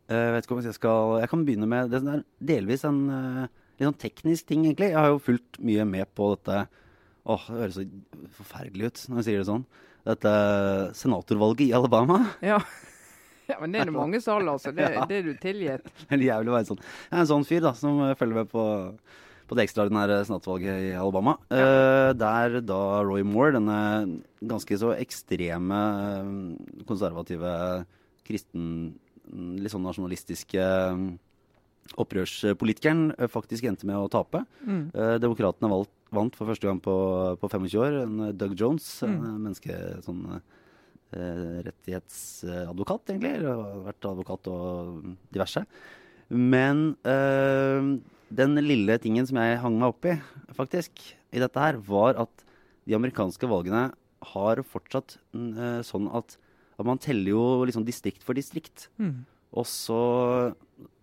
jeg 0.10 0.34
vet 0.34 0.46
ikke 0.46 0.56
om 0.56 0.62
jeg 0.66 0.74
skal 0.74 1.12
Jeg 1.22 1.30
kan 1.30 1.42
begynne 1.46 1.68
med 1.70 1.92
Det 1.92 2.00
er 2.02 2.22
delvis 2.42 2.82
en 2.88 3.02
uh, 3.14 3.44
litt 3.78 3.86
sånn 3.86 4.00
teknisk 4.02 4.48
ting, 4.50 4.66
egentlig. 4.66 4.92
Jeg 4.92 5.00
har 5.00 5.14
jo 5.14 5.22
fulgt 5.24 5.60
mye 5.64 5.86
med 5.88 6.10
på 6.18 6.34
dette 6.34 6.66
Åh, 7.30 7.44
det 7.46 7.60
høres 7.60 7.76
så 7.78 7.84
forferdelig 8.40 8.90
ut 8.90 9.02
når 9.06 9.20
jeg 9.20 9.28
sier 9.28 9.42
det 9.42 9.50
sånn. 9.52 9.66
Dette 10.08 10.32
senatorvalget 10.98 11.68
i 11.68 11.74
Alabama. 11.78 12.24
Ja. 12.42 12.58
Ja, 13.50 13.58
men 13.62 13.74
det 13.74 13.82
er 13.82 13.90
det 13.90 13.96
mange 13.96 14.20
som 14.22 14.38
holder, 14.38 14.58
altså. 14.58 14.74
Det, 14.76 14.86
ja. 14.94 15.06
det 15.10 15.18
er 15.20 15.26
du 15.26 15.34
tilgitt. 15.42 15.90
Eller 16.10 16.28
jævlig 16.28 16.52
å 16.52 16.56
være 16.58 16.70
sånn. 16.70 16.84
Jeg 16.84 17.16
er 17.16 17.24
en 17.24 17.32
sånn 17.32 17.48
fyr 17.50 17.64
da, 17.66 17.74
som 17.78 18.02
følger 18.20 18.42
med 18.44 18.52
på, 18.52 18.66
på 19.50 19.58
det 19.58 19.66
ekstraordinære 19.66 20.20
senatsvalget 20.28 20.84
i 20.90 20.92
Alabama. 21.00 21.38
Ja. 21.50 21.64
Uh, 21.64 22.10
der 22.18 22.60
da 22.66 22.82
Roy 23.08 23.26
Moore, 23.26 23.56
denne 23.58 23.80
ganske 24.40 24.78
så 24.80 24.94
ekstreme, 24.96 25.80
eh, 26.10 26.84
konservative, 26.88 27.56
kristen, 28.28 28.70
litt 29.30 29.74
sånn 29.74 29.84
nasjonalistiske 29.86 30.62
eh, 30.62 31.02
opprørspolitikeren, 32.00 33.10
faktisk 33.34 33.66
endte 33.66 33.90
med 33.90 33.98
å 33.98 34.10
tape. 34.14 34.46
Mm. 34.62 34.86
Uh, 34.94 35.18
Demokratene 35.22 35.82
vant 36.14 36.38
for 36.38 36.50
første 36.50 36.70
gang 36.70 36.80
på, 36.82 36.96
på 37.42 37.50
25 37.50 37.82
år. 37.82 38.00
En 38.06 38.32
Doug 38.38 38.56
Jones, 38.58 38.88
mm. 39.02 39.18
en 39.18 39.44
menneske 39.50 39.82
sånn 40.06 40.24
Eh, 40.30 40.40
rettighetsadvokat, 41.12 43.10
egentlig. 43.10 43.34
Eller 43.40 43.64
har 43.64 43.80
vært 43.88 44.10
advokat 44.12 44.50
og 44.52 45.08
diverse. 45.34 45.64
Men 46.30 46.92
øh, 47.10 47.96
den 48.30 48.62
lille 48.62 49.00
tingen 49.02 49.26
som 49.26 49.40
jeg 49.42 49.62
hang 49.64 49.80
meg 49.80 49.90
opp 49.90 50.06
i, 50.06 50.20
faktisk, 50.58 51.02
i 51.34 51.42
dette 51.42 51.64
her, 51.64 51.80
var 51.82 52.20
at 52.22 52.46
de 52.86 52.98
amerikanske 52.98 53.50
valgene 53.50 53.90
har 54.34 54.62
fortsatt 54.68 55.18
øh, 55.34 55.82
sånn 55.86 56.10
at, 56.14 56.36
at, 56.78 56.86
man 56.86 57.02
teller 57.02 57.34
jo 57.34 57.44
liksom 57.66 57.86
distrikt 57.88 58.26
for 58.26 58.38
distrikt. 58.38 58.90
Mm. 59.02 59.24
Og, 59.50 59.66
så, 59.66 60.00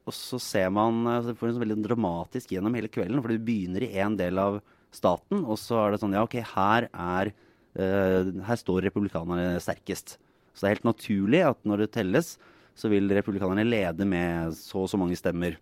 og 0.07 0.15
så 0.15 0.39
ser 0.43 0.71
man 0.75 1.03
så 1.27 1.35
får 1.35 1.51
en 1.51 1.57
sånn 1.57 1.67
veldig 1.67 1.83
dramatisk 1.89 2.55
gjennom 2.55 2.77
hele 2.79 2.91
kvelden. 2.93 3.19
For 3.25 3.35
du 3.35 3.43
begynner 3.43 3.89
i 3.89 3.97
en 4.05 4.19
del 4.19 4.39
av 4.39 4.61
staten, 4.95 5.43
og 5.43 5.59
så 5.61 5.81
er 5.83 5.95
det 5.95 6.01
sånn 6.03 6.15
Ja, 6.15 6.23
OK, 6.25 6.39
her 6.55 6.87
er 6.93 7.33
her 7.77 8.59
står 8.61 8.87
republikanerne 8.89 9.61
sterkest. 9.61 10.17
Så 10.57 10.65
det 10.65 10.69
er 10.69 10.77
helt 10.79 10.89
naturlig 10.89 11.43
at 11.45 11.59
når 11.69 11.85
det 11.85 11.93
telles, 11.99 12.37
så 12.77 12.89
vil 12.93 13.13
republikanerne 13.13 13.65
lede 13.69 14.09
med 14.09 14.57
så 14.57 14.85
og 14.85 14.91
så 14.93 15.01
mange 15.01 15.17
stemmer. 15.19 15.59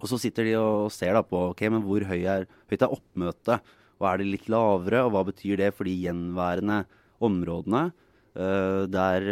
Og 0.00 0.10
så 0.10 0.18
sitter 0.20 0.48
de 0.48 0.54
og 0.60 0.92
ser 0.92 1.16
da 1.16 1.22
på 1.24 1.50
ok, 1.52 1.66
men 1.72 1.84
hvor 1.84 2.04
høy 2.04 2.24
er, 2.28 2.46
høyt 2.68 2.84
er 2.84 2.92
oppmøtet. 2.92 3.74
Og 4.00 4.08
er 4.10 4.20
det 4.20 4.28
litt 4.28 4.48
lavere, 4.52 5.04
og 5.06 5.12
hva 5.14 5.22
betyr 5.28 5.60
det 5.60 5.70
for 5.76 5.88
de 5.88 5.94
gjenværende 6.04 6.82
områdene? 7.24 7.86
Uh, 8.34 8.90
der, 8.90 9.22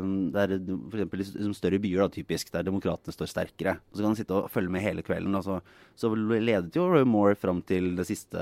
uh, 0.00 0.06
der 0.32 0.54
f.eks. 0.56 1.34
Liksom 1.36 1.54
større 1.54 1.78
byer, 1.82 2.06
da, 2.06 2.14
typisk, 2.14 2.50
der 2.54 2.64
demokratene 2.66 3.12
står 3.14 3.28
sterkere. 3.30 3.76
Og 3.90 3.98
Så 3.98 4.02
kan 4.02 4.10
han 4.10 4.18
sitte 4.18 4.38
og 4.38 4.48
følge 4.50 4.72
med 4.72 4.82
hele 4.82 5.04
kvelden. 5.06 5.36
Da, 5.36 5.44
så, 5.44 5.60
så 5.94 6.10
ledet 6.16 6.74
jo 6.74 6.88
Roy 6.88 7.04
Moore 7.06 7.36
fram 7.38 7.60
til 7.68 7.92
det 7.98 8.08
siste 8.08 8.40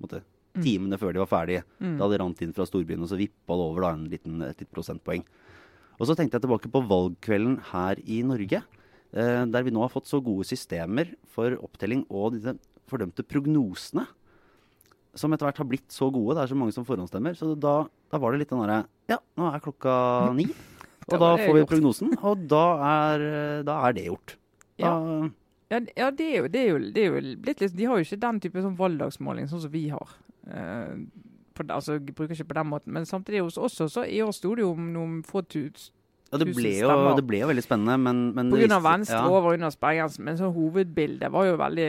måte, 0.00 0.22
Mm. 0.22 0.41
Timene 0.60 0.98
før 1.00 1.14
de 1.14 1.22
var 1.22 1.30
ferdige. 1.30 1.64
Da 1.80 2.06
de 2.06 2.12
det 2.12 2.20
rant 2.20 2.42
inn 2.44 2.54
fra 2.56 2.66
storbyen, 2.68 3.02
og 3.04 3.10
så 3.10 3.18
vippa 3.20 3.56
det 3.56 3.66
over 3.70 3.86
da, 3.86 3.92
en 3.96 4.08
liten, 4.12 4.42
et 4.44 4.60
lite 4.60 4.72
prosentpoeng. 4.74 5.24
Og 6.00 6.08
så 6.08 6.16
tenkte 6.18 6.38
jeg 6.38 6.46
tilbake 6.46 6.70
på 6.72 6.82
valgkvelden 6.88 7.58
her 7.70 8.00
i 8.04 8.22
Norge, 8.26 8.62
eh, 9.12 9.44
der 9.46 9.62
vi 9.62 9.70
nå 9.74 9.84
har 9.84 9.92
fått 9.92 10.10
så 10.10 10.20
gode 10.24 10.46
systemer 10.48 11.12
for 11.30 11.54
opptelling 11.62 12.04
og 12.10 12.34
disse 12.36 12.56
fordømte 12.90 13.24
prognosene, 13.24 14.06
som 15.14 15.32
etter 15.32 15.46
hvert 15.46 15.60
har 15.60 15.68
blitt 15.68 15.92
så 15.92 16.08
gode. 16.12 16.36
Det 16.36 16.44
er 16.44 16.52
så 16.52 16.58
mange 16.58 16.74
som 16.74 16.86
forhåndsstemmer. 16.88 17.36
Så 17.36 17.52
da, 17.60 17.82
da 18.10 18.20
var 18.20 18.32
det 18.32 18.42
litt 18.42 18.52
den 18.52 18.62
derre 18.64 18.84
Ja, 19.12 19.18
nå 19.36 19.50
er 19.50 19.62
klokka 19.64 19.94
ni. 20.38 20.48
Og 21.10 21.18
da 21.18 21.34
får 21.36 21.56
vi 21.58 21.62
prognosen, 21.68 22.12
og 22.22 22.44
da 22.48 22.64
er, 22.86 23.22
da 23.66 23.80
er 23.88 23.96
det 23.96 24.06
gjort. 24.06 24.36
Da, 24.80 24.92
Ja, 25.72 25.80
ja 25.96 26.10
det, 26.10 26.26
er 26.26 26.36
jo, 26.42 26.48
det, 26.52 26.60
er 26.60 26.68
jo, 26.68 26.78
det 26.94 27.02
er 27.02 27.08
jo 27.08 27.36
blitt 27.42 27.62
litt 27.62 27.76
De 27.76 27.86
har 27.88 27.98
jo 27.98 28.06
ikke 28.06 28.20
den 28.22 28.40
type 28.44 28.62
sånn 28.64 28.78
valgdagsmåling 28.78 29.48
sånn 29.50 29.62
som 29.64 29.72
vi 29.72 29.86
har. 29.92 30.14
Eh, 30.46 30.94
på, 31.52 31.66
altså, 31.68 31.98
bruker 32.00 32.32
ikke 32.34 32.48
på 32.48 32.56
den 32.58 32.70
måten. 32.70 32.92
Men 32.96 33.04
samtidig 33.08 33.42
hos 33.44 33.58
oss 33.60 33.80
også, 33.84 34.06
i 34.08 34.22
år 34.24 34.32
sto 34.32 34.54
det 34.56 34.64
jo 34.64 34.72
om 34.72 34.88
noen 34.94 35.20
få 35.26 35.44
tusen 35.44 35.92
ja, 36.32 36.38
det, 36.40 36.46
ble 36.56 36.70
jo, 36.80 36.88
det 37.18 37.26
ble 37.28 37.42
jo 37.42 37.48
veldig 37.50 37.62
spennende, 37.66 37.98
men, 38.00 38.20
men 38.32 38.48
På 38.48 38.56
grunn 38.56 38.72
av 38.72 38.86
Venstre 38.86 39.18
ja. 39.18 39.28
over 39.28 39.52
under 39.52 39.68
sperregrensen. 39.74 40.24
Men 40.24 40.38
sånn 40.40 40.54
hovedbildet 40.56 41.28
var 41.32 41.44
jo 41.50 41.58
veldig 41.60 41.88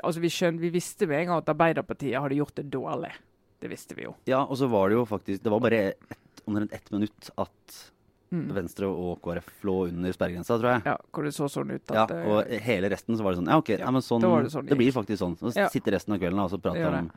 Altså 0.00 0.22
vi, 0.24 0.30
skjøn, 0.32 0.56
vi 0.56 0.70
visste 0.72 1.04
med 1.04 1.18
en 1.18 1.26
gang 1.28 1.42
at 1.42 1.50
Arbeiderpartiet 1.52 2.16
hadde 2.16 2.38
gjort 2.38 2.54
det 2.56 2.70
dårlig. 2.72 3.10
Det 3.60 3.68
visste 3.68 3.92
vi 3.98 4.06
jo. 4.06 4.14
Ja, 4.24 4.38
og 4.46 4.56
så 4.56 4.64
var 4.72 4.88
det 4.88 4.96
jo 4.96 5.02
faktisk 5.04 5.42
Det 5.44 5.52
var 5.52 5.60
bare 5.60 5.80
ett- 5.92 6.40
omtrent 6.48 6.72
ett 6.72 6.88
minutt 6.94 7.28
at 7.36 7.82
Mm. 8.32 8.46
Venstre 8.56 8.88
og 8.88 9.18
KrF 9.20 9.48
lå 9.68 9.74
under 9.90 10.12
sperregrensa, 10.16 10.56
tror 10.56 10.70
jeg. 10.70 10.82
Ja, 10.88 10.94
hvor 11.12 11.26
det 11.26 11.34
så 11.36 11.50
sånn 11.52 11.74
ut 11.74 11.90
at 11.92 12.08
Ja, 12.14 12.22
og 12.32 12.48
hele 12.64 12.88
resten 12.88 13.12
så 13.18 13.20
var 13.26 13.34
det 13.34 13.42
sånn 13.42 13.50
Ja, 13.52 13.58
OK, 13.60 13.68
Ja, 13.76 13.90
men 13.92 14.00
sånn, 14.00 14.22
det 14.24 14.48
sånn 14.54 14.70
det 14.70 14.78
blir 14.78 14.88
faktisk 14.90 15.20
sånn. 15.20 15.36
Så 15.36 15.52
sitter 15.68 15.92
resten 15.92 16.14
av 16.14 16.18
kvelden 16.18 16.40
og 16.40 16.62
prater 16.62 16.96
om 16.96 17.10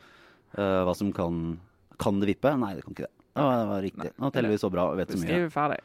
hva 0.56 0.94
som 0.96 1.12
kan 1.16 1.60
Kan 2.00 2.20
det 2.20 2.28
vippe? 2.34 2.52
Nei, 2.60 2.74
det 2.76 2.84
kan 2.84 2.96
ikke 2.96 3.08
det. 3.08 3.16
Ja, 3.36 3.46
det 3.60 3.66
var 3.68 3.82
riktig. 3.82 4.10
Nå 4.16 4.30
teller 4.32 4.50
vi 4.50 4.58
så 4.58 4.70
bra 4.72 4.86
og 4.94 4.96
vet 4.96 5.10
så 5.12 5.18
mye. 5.20 5.50
ferdig. 5.52 5.82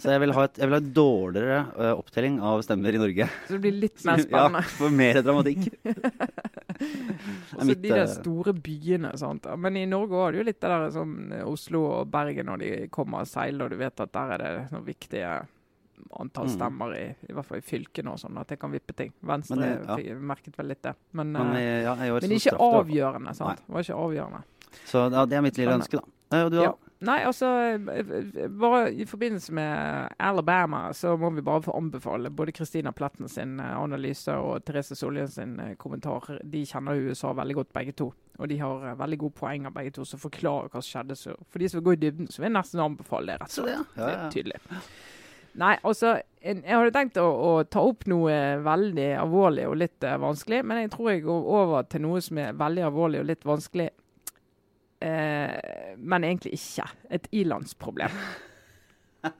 Så 0.00 0.08
jeg 0.08 0.20
vil 0.22 0.32
ha, 0.32 0.44
et, 0.48 0.56
jeg 0.56 0.68
vil 0.68 0.74
ha 0.74 0.78
et 0.80 0.94
dårligere 0.96 1.58
uh, 1.76 1.90
opptelling 1.98 2.38
av 2.40 2.62
stemmer 2.64 2.96
i 2.96 3.02
Norge. 3.02 3.26
Så 3.44 3.56
det 3.56 3.60
blir 3.66 3.76
litt 3.76 4.04
mer 4.08 4.22
spennende. 4.24 4.62
Ja, 4.64 4.70
for 4.78 4.96
mer 4.96 5.20
dramatikk. 5.26 5.66
Og 7.58 7.60
så 7.60 7.74
de 7.74 7.90
der 7.90 8.06
eh, 8.06 8.14
store 8.14 8.54
byene. 8.56 9.12
Sant? 9.20 9.50
Men 9.60 9.76
i 9.76 9.84
Norge 9.90 10.22
har 10.22 10.32
du 10.32 10.40
jo 10.40 10.46
litt 10.48 10.60
det 10.64 10.72
der 10.72 10.88
som 10.94 11.12
Oslo 11.44 11.84
og 11.90 12.08
Bergen 12.14 12.48
når 12.48 12.64
de 12.64 12.72
kommer 12.94 13.26
og 13.26 13.28
seiler, 13.28 13.66
og 13.66 13.76
du 13.76 13.82
vet 13.82 14.04
at 14.06 14.14
der 14.16 14.34
er 14.38 14.44
det 14.44 14.52
noen 14.72 14.88
viktige 14.88 15.34
antall 16.20 16.46
Mm. 16.46 16.54
stemmer, 16.56 16.94
i, 16.96 17.16
i 17.28 17.32
hvert 17.32 17.44
fall 17.46 17.58
i 17.58 17.60
fylkene 17.60 18.12
og 18.12 18.18
sånn, 18.18 18.38
at 18.40 18.48
det 18.48 18.58
kan 18.60 18.70
vippe 18.72 18.94
ting. 18.96 19.12
Venstre 19.22 19.56
Men 19.56 19.68
det- 19.78 19.86
ja. 19.88 19.96
fikk- 19.96 20.20
merket 20.20 20.56
vel 20.58 20.66
litt 20.68 20.82
det. 20.82 20.94
Men, 21.12 21.32
Men, 21.32 21.52
eh, 21.56 21.62
eh, 21.62 21.82
ja, 21.84 21.94
jeg 21.96 22.12
men 22.22 22.30
ikke 22.38 22.56
avgjørende. 22.58 23.34
sant? 23.34 23.56
Det 23.66 23.74
var 23.74 23.80
ikke 23.82 23.94
avgjørende. 24.04 24.42
Så 24.84 25.10
ja, 25.12 25.24
det 25.26 25.32
er 25.36 25.40
mitt 25.42 25.56
lille 25.58 25.72
ønske, 25.78 25.98
da. 26.00 26.02
Eh, 26.30 26.48
du? 26.50 26.60
Ja. 26.60 26.72
Nei, 27.00 27.20
altså 27.24 27.46
eh, 27.46 28.42
eh, 28.42 28.48
Bare 28.48 28.90
i 28.92 29.04
forbindelse 29.06 29.52
med 29.52 30.08
Alabama 30.18 30.90
så 30.92 31.16
må 31.16 31.30
vi 31.32 31.40
bare 31.40 31.62
få 31.62 31.72
anbefale 31.76 32.28
både 32.28 32.52
Christina 32.52 32.90
Pletten 32.92 33.28
sin 33.28 33.60
eh, 33.60 33.76
analyse 33.78 34.28
og 34.28 34.64
Therese 34.64 34.96
Solien 34.98 35.28
sin 35.28 35.58
eh, 35.60 35.74
kommentar. 35.76 36.40
De 36.42 36.64
kjenner 36.66 36.98
USA 37.08 37.32
veldig 37.32 37.54
godt, 37.54 37.72
begge 37.72 37.92
to. 37.94 38.12
Og 38.40 38.48
de 38.48 38.58
har 38.58 38.90
eh, 38.90 38.94
veldig 38.96 39.18
gode 39.18 39.34
poenger, 39.34 39.70
begge 39.70 39.92
to, 39.94 40.04
som 40.04 40.18
forklarer 40.18 40.68
hva 40.68 40.82
som 40.82 41.02
skjedde. 41.04 41.16
Så 41.16 41.36
for 41.48 41.58
de 41.60 41.68
som 41.68 41.80
vil 41.80 41.86
gå 41.86 41.92
i 41.96 42.10
dybden, 42.10 42.26
så 42.28 42.38
vil 42.42 42.50
jeg 42.50 42.56
nesten 42.58 42.80
anbefale 42.80 43.26
det. 43.26 43.40
rett 43.40 43.58
og 43.58 43.64
slett. 43.64 43.94
Det 43.94 44.04
er 44.04 44.30
tydelig. 44.30 44.60
Nei, 45.58 45.74
altså 45.82 46.18
Jeg 46.38 46.62
hadde 46.70 46.94
tenkt 46.94 47.16
å, 47.18 47.26
å 47.26 47.52
ta 47.66 47.82
opp 47.82 48.06
noe 48.10 48.34
veldig 48.62 49.08
alvorlig 49.18 49.64
og 49.68 49.78
litt 49.80 50.04
uh, 50.06 50.14
vanskelig, 50.22 50.60
men 50.64 50.84
jeg 50.84 50.92
tror 50.94 51.10
jeg 51.10 51.24
går 51.26 51.48
over 51.60 51.88
til 51.90 52.04
noe 52.04 52.20
som 52.22 52.38
er 52.38 52.58
veldig 52.58 52.84
alvorlig 52.86 53.22
og 53.22 53.30
litt 53.32 53.48
vanskelig. 53.48 53.88
uh, 55.02 55.96
men 55.98 56.24
egentlig 56.28 56.54
ikke. 56.60 56.86
Et 57.10 57.32
ilandsproblem. 57.42 58.20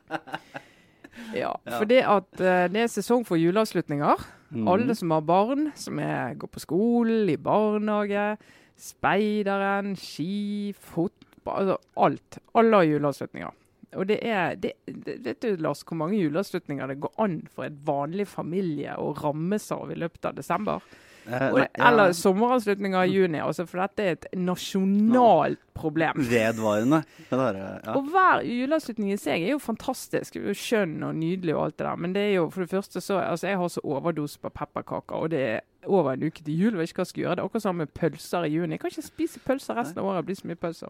Ja, 1.35 1.50
for 1.66 1.85
det 1.88 2.04
at 2.07 2.28
uh, 2.40 2.66
det 2.70 2.85
er 2.85 2.90
sesong 2.92 3.24
for 3.26 3.40
juleavslutninger. 3.40 4.22
Mm. 4.54 4.68
Alle 4.70 4.94
som 4.96 5.11
har 5.12 5.24
barn, 5.26 5.72
som 5.76 5.98
er, 5.98 6.37
går 6.38 6.50
på 6.54 6.62
skolen, 6.62 7.28
i 7.28 7.37
barnehage, 7.37 8.37
speideren, 8.78 9.96
ski, 9.98 10.72
fotball 10.78 11.72
altså 11.72 11.76
Alt. 11.96 12.38
Alle 12.54 12.76
har 12.76 12.88
juleavslutninger. 12.88 13.50
Og 13.96 14.07
det 14.11 14.18
er 14.27 14.55
det, 14.61 14.72
det, 14.87 15.18
Vet 15.24 15.40
du, 15.42 15.57
Lars, 15.64 15.81
hvor 15.88 15.96
mange 15.96 16.18
juleavslutninger 16.20 16.87
det 16.92 17.01
går 17.01 17.14
an 17.24 17.38
for 17.48 17.64
et 17.64 17.77
vanlig 17.87 18.27
familie 18.29 18.96
å 19.01 19.14
rammes 19.16 19.70
av 19.72 19.92
i 19.92 19.96
løpet 19.96 20.29
av 20.29 20.35
desember? 20.37 20.83
Eh, 21.29 21.46
Og, 21.53 21.59
eller 21.77 22.12
sommeravslutninger 22.16 23.03
i 23.05 23.14
juni. 23.14 23.40
Altså, 23.44 23.66
for 23.68 23.83
dette 23.83 24.05
er 24.05 24.14
et 24.16 24.27
nasjonalt 24.37 25.61
problem. 25.77 26.20
Vedvarende. 26.29 27.03
Der, 27.31 27.59
ja. 27.61 27.94
Og 27.96 28.09
hver 28.12 28.44
juleavslutning 28.44 29.12
i 29.12 29.18
seg 29.20 29.44
er 29.44 29.53
jo 29.55 29.59
fantastisk. 29.62 30.37
Er 30.37 30.48
jo 30.51 30.57
Skjønn 30.57 31.03
og 31.05 31.18
nydelig 31.20 31.55
og 31.57 31.64
alt 31.66 31.77
det 31.79 31.87
der. 31.87 32.01
Men 32.05 32.14
det 32.16 32.22
er 32.29 32.33
jo 32.38 32.46
for 32.55 32.64
det 32.64 32.70
første 32.72 33.01
så 33.05 33.18
Altså, 33.20 33.46
jeg 33.51 33.59
har 33.61 33.68
så 33.68 33.81
overdose 33.85 34.38
på 34.40 34.48
pepperkaker, 34.51 35.16
og 35.16 35.31
det 35.31 35.42
er 35.48 35.61
over 35.87 36.12
en 36.12 36.24
uke 36.29 36.42
til 36.44 36.55
jul. 36.59 36.72
Jeg 36.72 36.81
vet 36.81 36.90
ikke 36.92 37.03
hva 37.03 37.07
jeg 37.07 37.12
skal 37.12 37.22
gjøre. 37.22 37.37
Det 37.37 37.42
er 37.44 37.51
akkurat 37.51 37.66
samme 37.66 37.85
med 37.85 37.94
pølser 37.94 38.48
i 38.48 38.55
juni. 38.55 38.72
Jeg 38.77 38.81
kan 38.81 38.90
ikke 38.94 39.07
spise 39.11 39.44
pølser 39.44 39.79
resten 39.79 40.01
av 40.01 40.09
året. 40.09 40.22
Det 40.24 40.31
blir 40.33 40.40
så 40.40 40.48
mye 40.51 40.61
pølser. 40.64 40.88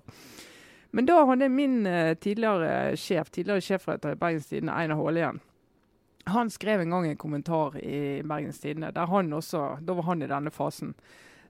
Men 0.90 1.06
da 1.06 1.24
hadde 1.28 1.48
min 1.52 1.86
eh, 1.86 2.14
tidligere 2.16 2.96
sjef, 2.96 3.30
tidligere 3.30 3.64
sjefredaktør 3.64 4.16
i 4.16 4.20
Bergens 4.20 4.48
Tidende, 4.48 4.72
Einar 4.72 5.10
igjen, 5.12 5.40
han 6.28 6.50
skrev 6.50 6.80
en 6.80 6.90
gang 6.90 7.06
en 7.08 7.16
kommentar 7.16 7.76
i 7.80 8.22
Bergens 8.22 8.60
Tidende, 8.60 8.92
der 8.92 9.06
han 9.06 9.32
også 9.32 9.78
Da 9.80 9.96
var 9.96 10.02
han 10.10 10.22
i 10.22 10.28
denne 10.28 10.50
fasen. 10.50 10.94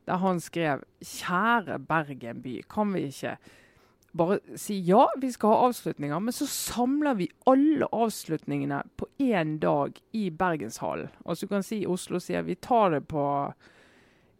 Der 0.06 0.16
han 0.22 0.40
skrev 0.40 0.84
Kjære 1.04 1.78
Bergen 1.78 2.42
by, 2.42 2.60
kan 2.70 2.94
vi 2.94 3.08
ikke 3.08 3.36
bare 4.18 4.38
si 4.56 4.78
ja, 4.86 5.04
vi 5.20 5.30
skal 5.32 5.52
ha 5.52 5.66
avslutninger, 5.68 6.18
men 6.18 6.32
så 6.32 6.46
samler 6.48 7.18
vi 7.18 7.28
alle 7.46 7.86
avslutningene 7.92 8.80
på 8.96 9.06
én 9.20 9.58
dag 9.58 10.00
i 10.16 10.30
Bergenshallen. 10.30 11.10
Altså 11.26 11.46
du 11.46 11.52
kan 11.52 11.66
si 11.66 11.84
Oslo 11.86 12.20
sier 12.22 12.46
vi 12.46 12.56
tar 12.56 12.96
det 12.96 13.02
på 13.10 13.22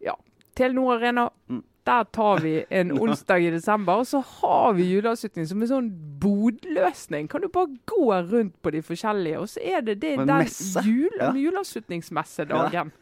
ja, 0.03 0.17
Telenor 0.57 0.97
Arena. 0.97 1.29
Der 1.89 2.05
tar 2.13 2.41
vi 2.45 2.55
en 2.71 2.93
onsdag 3.03 3.47
i 3.49 3.51
desember, 3.57 4.03
og 4.03 4.07
så 4.11 4.21
har 4.21 4.75
vi 4.77 4.91
juleavslutning 4.93 5.47
som 5.49 5.63
en 5.65 5.71
sånn 5.73 5.91
bodløsning. 6.21 7.29
Kan 7.33 7.41
du 7.45 7.49
bare 7.53 7.73
gå 7.89 8.09
rundt 8.31 8.57
på 8.63 8.73
de 8.75 8.83
forskjellige, 8.85 9.39
og 9.41 9.49
så 9.49 9.63
er 9.65 9.81
det, 9.87 9.99
det 10.03 10.17
den 10.19 10.49
jule, 10.85 11.21
Ja. 11.23 11.33
juleavslutningsmessedagen. 11.33 12.93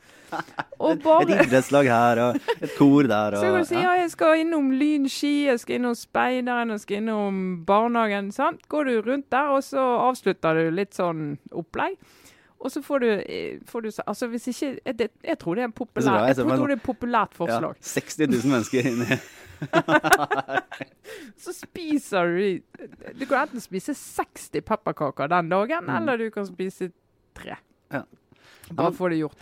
Og 0.82 1.04
Et 1.06 1.30
idrettslag 1.30 1.86
her 1.86 2.18
og 2.24 2.36
et 2.60 2.72
kor 2.78 3.06
der. 3.06 3.36
så 3.38 3.42
kan 3.46 3.60
du 3.62 3.68
si 3.68 3.76
ja, 3.78 3.92
jeg 4.00 4.10
skal 4.10 4.40
innom 4.42 4.72
Lyn 4.74 5.06
ski, 5.08 5.46
jeg 5.46 5.60
skal 5.62 5.76
innom 5.78 5.94
Speideren, 5.94 6.70
jeg 6.74 6.80
skal 6.82 6.96
innom 6.98 7.64
barnehagen. 7.66 8.32
sant? 8.32 8.66
Går 8.68 8.84
du 8.84 9.02
rundt 9.06 9.30
der, 9.30 9.48
og 9.54 9.62
så 9.62 9.78
avslutter 10.10 10.54
du 10.54 10.70
litt 10.74 10.94
sånn 10.98 11.38
opplegg. 11.52 11.94
Og 12.60 12.72
så 12.72 12.80
får 12.82 12.98
du, 13.04 13.06
eh, 13.28 13.58
får 13.68 13.80
du 13.84 13.90
altså 14.06 14.26
hvis 14.32 14.46
ikke, 14.48 14.70
jeg, 14.86 14.98
det, 14.98 15.08
jeg 15.24 15.38
tror 15.38 15.54
det 15.54 15.62
er 15.62 15.68
en 15.68 15.72
populær, 15.76 16.26
jeg 16.26 16.36
tror, 16.36 16.66
det 16.66 16.72
er 16.72 16.80
et 16.80 16.82
populært 16.82 17.34
ja, 17.34 17.36
forslag. 17.36 17.76
60 17.80 18.18
000 18.18 18.52
mennesker 18.52 18.88
inni 18.90 19.18
Så 21.42 21.52
spiser 21.56 22.26
du 22.32 22.60
Du 23.20 23.26
kan 23.26 23.46
enten 23.46 23.60
spise 23.64 23.94
60 23.96 24.50
pepperkaker 24.66 25.30
den 25.32 25.48
dagen, 25.52 25.84
Mm. 25.86 25.96
eller 25.96 26.16
du 26.16 26.30
kan 26.30 26.46
spise 26.46 26.90
tre. 27.34 27.56
Ja. 27.92 28.02
Bare 28.74 28.92
få 28.92 29.08
det 29.08 29.18
gjort. 29.20 29.36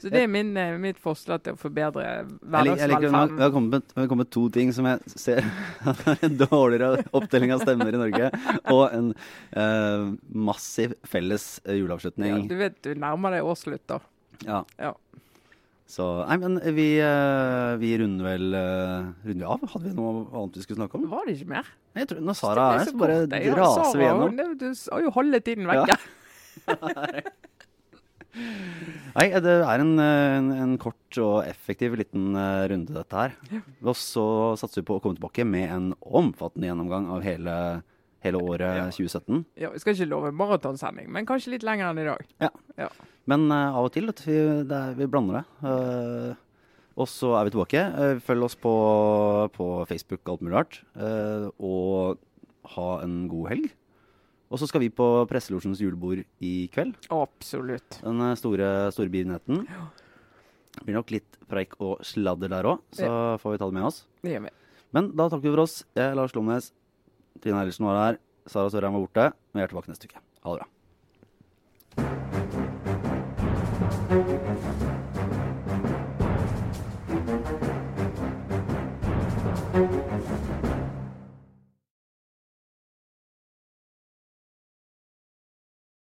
Så 0.00 0.10
det 0.12 0.22
er 0.24 0.30
min, 0.32 0.54
eh, 0.56 0.76
mitt 0.80 1.00
forslag 1.00 1.42
til 1.44 1.56
å 1.56 1.60
forbedre 1.60 2.04
hverdagsvelferden. 2.40 3.36
Det 3.36 3.44
har 3.44 3.52
kommet 3.52 3.94
kommet 4.10 4.30
to 4.32 4.46
ting 4.52 4.72
som 4.72 4.88
jeg 4.88 5.12
ser 5.12 5.44
er 5.44 6.24
en 6.26 6.38
dårligere 6.40 7.04
oppdeling 7.16 7.52
av 7.54 7.64
stemmer 7.64 7.92
i 7.92 8.00
Norge, 8.00 8.30
og 8.72 8.82
en 8.96 9.12
eh, 9.52 10.06
massiv 10.32 10.96
felles 11.04 11.52
juleavslutning. 11.66 12.32
Ja, 12.32 12.48
du 12.48 12.56
vet 12.60 12.80
du 12.86 12.94
nærmer 12.96 13.36
deg 13.36 13.46
årsslutt, 13.46 13.84
da. 13.90 14.00
Ja. 14.46 14.64
Ja. 14.80 14.94
Så 15.90 16.04
Nei, 16.22 16.36
men 16.38 16.60
vi, 16.76 16.86
eh, 17.02 17.72
vi 17.82 17.90
runder 17.98 18.28
vel 18.28 18.54
eh, 18.54 19.08
runder 19.26 19.52
av? 19.56 19.64
Hadde 19.72 19.88
vi 19.88 19.94
noe 19.96 20.22
annet 20.28 20.58
vi 20.60 20.62
skulle 20.62 20.78
snakke 20.84 21.00
om? 21.00 21.08
Var 21.10 21.26
det 21.26 21.34
ikke 21.34 21.50
mer? 21.50 21.70
Jeg 21.98 22.10
tror, 22.12 22.20
når 22.28 22.38
Sara 22.38 22.66
er 22.70 22.78
her, 22.78 22.90
så 22.92 23.00
bare 23.00 23.16
raser 23.58 23.98
vi 23.98 24.06
gjennom. 24.06 24.56
Du 24.60 24.68
har 24.70 25.06
jo 25.08 25.14
halve 25.18 25.42
tiden 25.42 25.66
Ja. 25.74 25.98
Nei, 28.34 29.26
det 29.42 29.54
er 29.58 29.82
en, 29.82 29.94
en, 29.98 30.50
en 30.54 30.74
kort 30.80 31.18
og 31.18 31.40
effektiv 31.48 31.96
liten 31.98 32.34
eh, 32.38 32.66
runde, 32.70 32.94
dette 32.94 33.16
her. 33.24 33.34
Og 33.82 33.96
så 33.98 34.26
satser 34.60 34.82
vi 34.82 34.88
på 34.90 34.98
å 35.00 35.02
komme 35.02 35.18
tilbake 35.18 35.46
med 35.48 35.66
en 35.74 35.88
omfattende 36.00 36.70
gjennomgang 36.70 37.08
av 37.10 37.24
hele 37.26 37.56
hele 38.24 38.36
året 38.36 38.76
Ja. 38.76 38.84
2017. 38.92 39.44
Ja, 39.56 39.70
Vi 39.72 39.80
skal 39.80 39.94
ikke 39.94 40.10
love 40.10 40.32
maratonsending, 40.36 41.08
men 41.08 41.26
kanskje 41.28 41.54
litt 41.54 41.64
lenger 41.64 41.90
enn 41.90 42.02
i 42.02 42.04
dag. 42.04 42.26
Ja, 42.76 42.88
Men 43.30 43.50
uh, 43.52 43.76
av 43.76 43.88
og 43.88 43.92
til, 43.94 44.06
vet 44.10 44.20
vi, 44.26 44.36
er, 44.36 44.94
vi 44.98 45.08
blander 45.08 45.40
det. 45.40 45.44
Uh, 45.64 46.34
og 47.00 47.08
så 47.08 47.32
er 47.38 47.46
vi 47.46 47.54
tilbake. 47.54 47.82
Følg 48.26 48.44
oss 48.44 48.56
på, 48.60 48.72
på 49.54 49.68
Facebook, 49.88 50.20
alt 50.28 50.42
mulig 50.44 50.56
rart. 50.58 50.80
Og 51.56 52.18
ha 52.74 52.88
en 53.00 53.22
god 53.30 53.46
helg. 53.54 53.70
Og 54.50 54.58
så 54.58 54.66
skal 54.66 54.82
vi 54.82 54.90
på 54.90 55.06
Presselosjens 55.30 55.78
julebord 55.82 56.24
i 56.42 56.54
kveld. 56.74 56.96
Absolutt. 57.14 58.00
Den 58.02 58.22
eh, 58.26 58.34
store, 58.38 58.90
store 58.94 59.12
begivenheten. 59.12 59.56
Det 60.74 60.82
blir 60.86 60.98
nok 60.98 61.12
litt 61.14 61.38
preik 61.50 61.76
og 61.82 62.02
sladder 62.06 62.48
der 62.50 62.68
òg, 62.72 62.78
så 62.94 63.06
får 63.42 63.54
vi 63.54 63.60
ta 63.62 63.66
det 63.70 63.78
med 63.78 63.88
oss. 63.90 63.98
Det 64.22 64.34
gjør 64.34 64.44
vi. 64.46 64.52
Men 64.94 65.04
da 65.14 65.22
takker 65.30 65.46
vi 65.46 65.54
for 65.54 65.64
oss. 65.66 65.74
Jeg 65.98 66.06
er 66.10 66.18
Lars 66.18 66.34
Lomnes, 66.34 66.64
Trine 67.42 67.58
Eilertsen 67.62 67.86
var 67.86 67.96
her. 68.00 68.14
Sara 68.50 68.68
Sørheim 68.72 68.94
var 68.96 69.04
borte. 69.06 69.24
Vi 69.54 69.58
er 69.62 69.70
tilbake 69.70 69.90
neste 69.92 70.06
uke. 70.10 70.18
Ha 70.42 70.48
det 70.54 70.60
bra. 70.62 70.68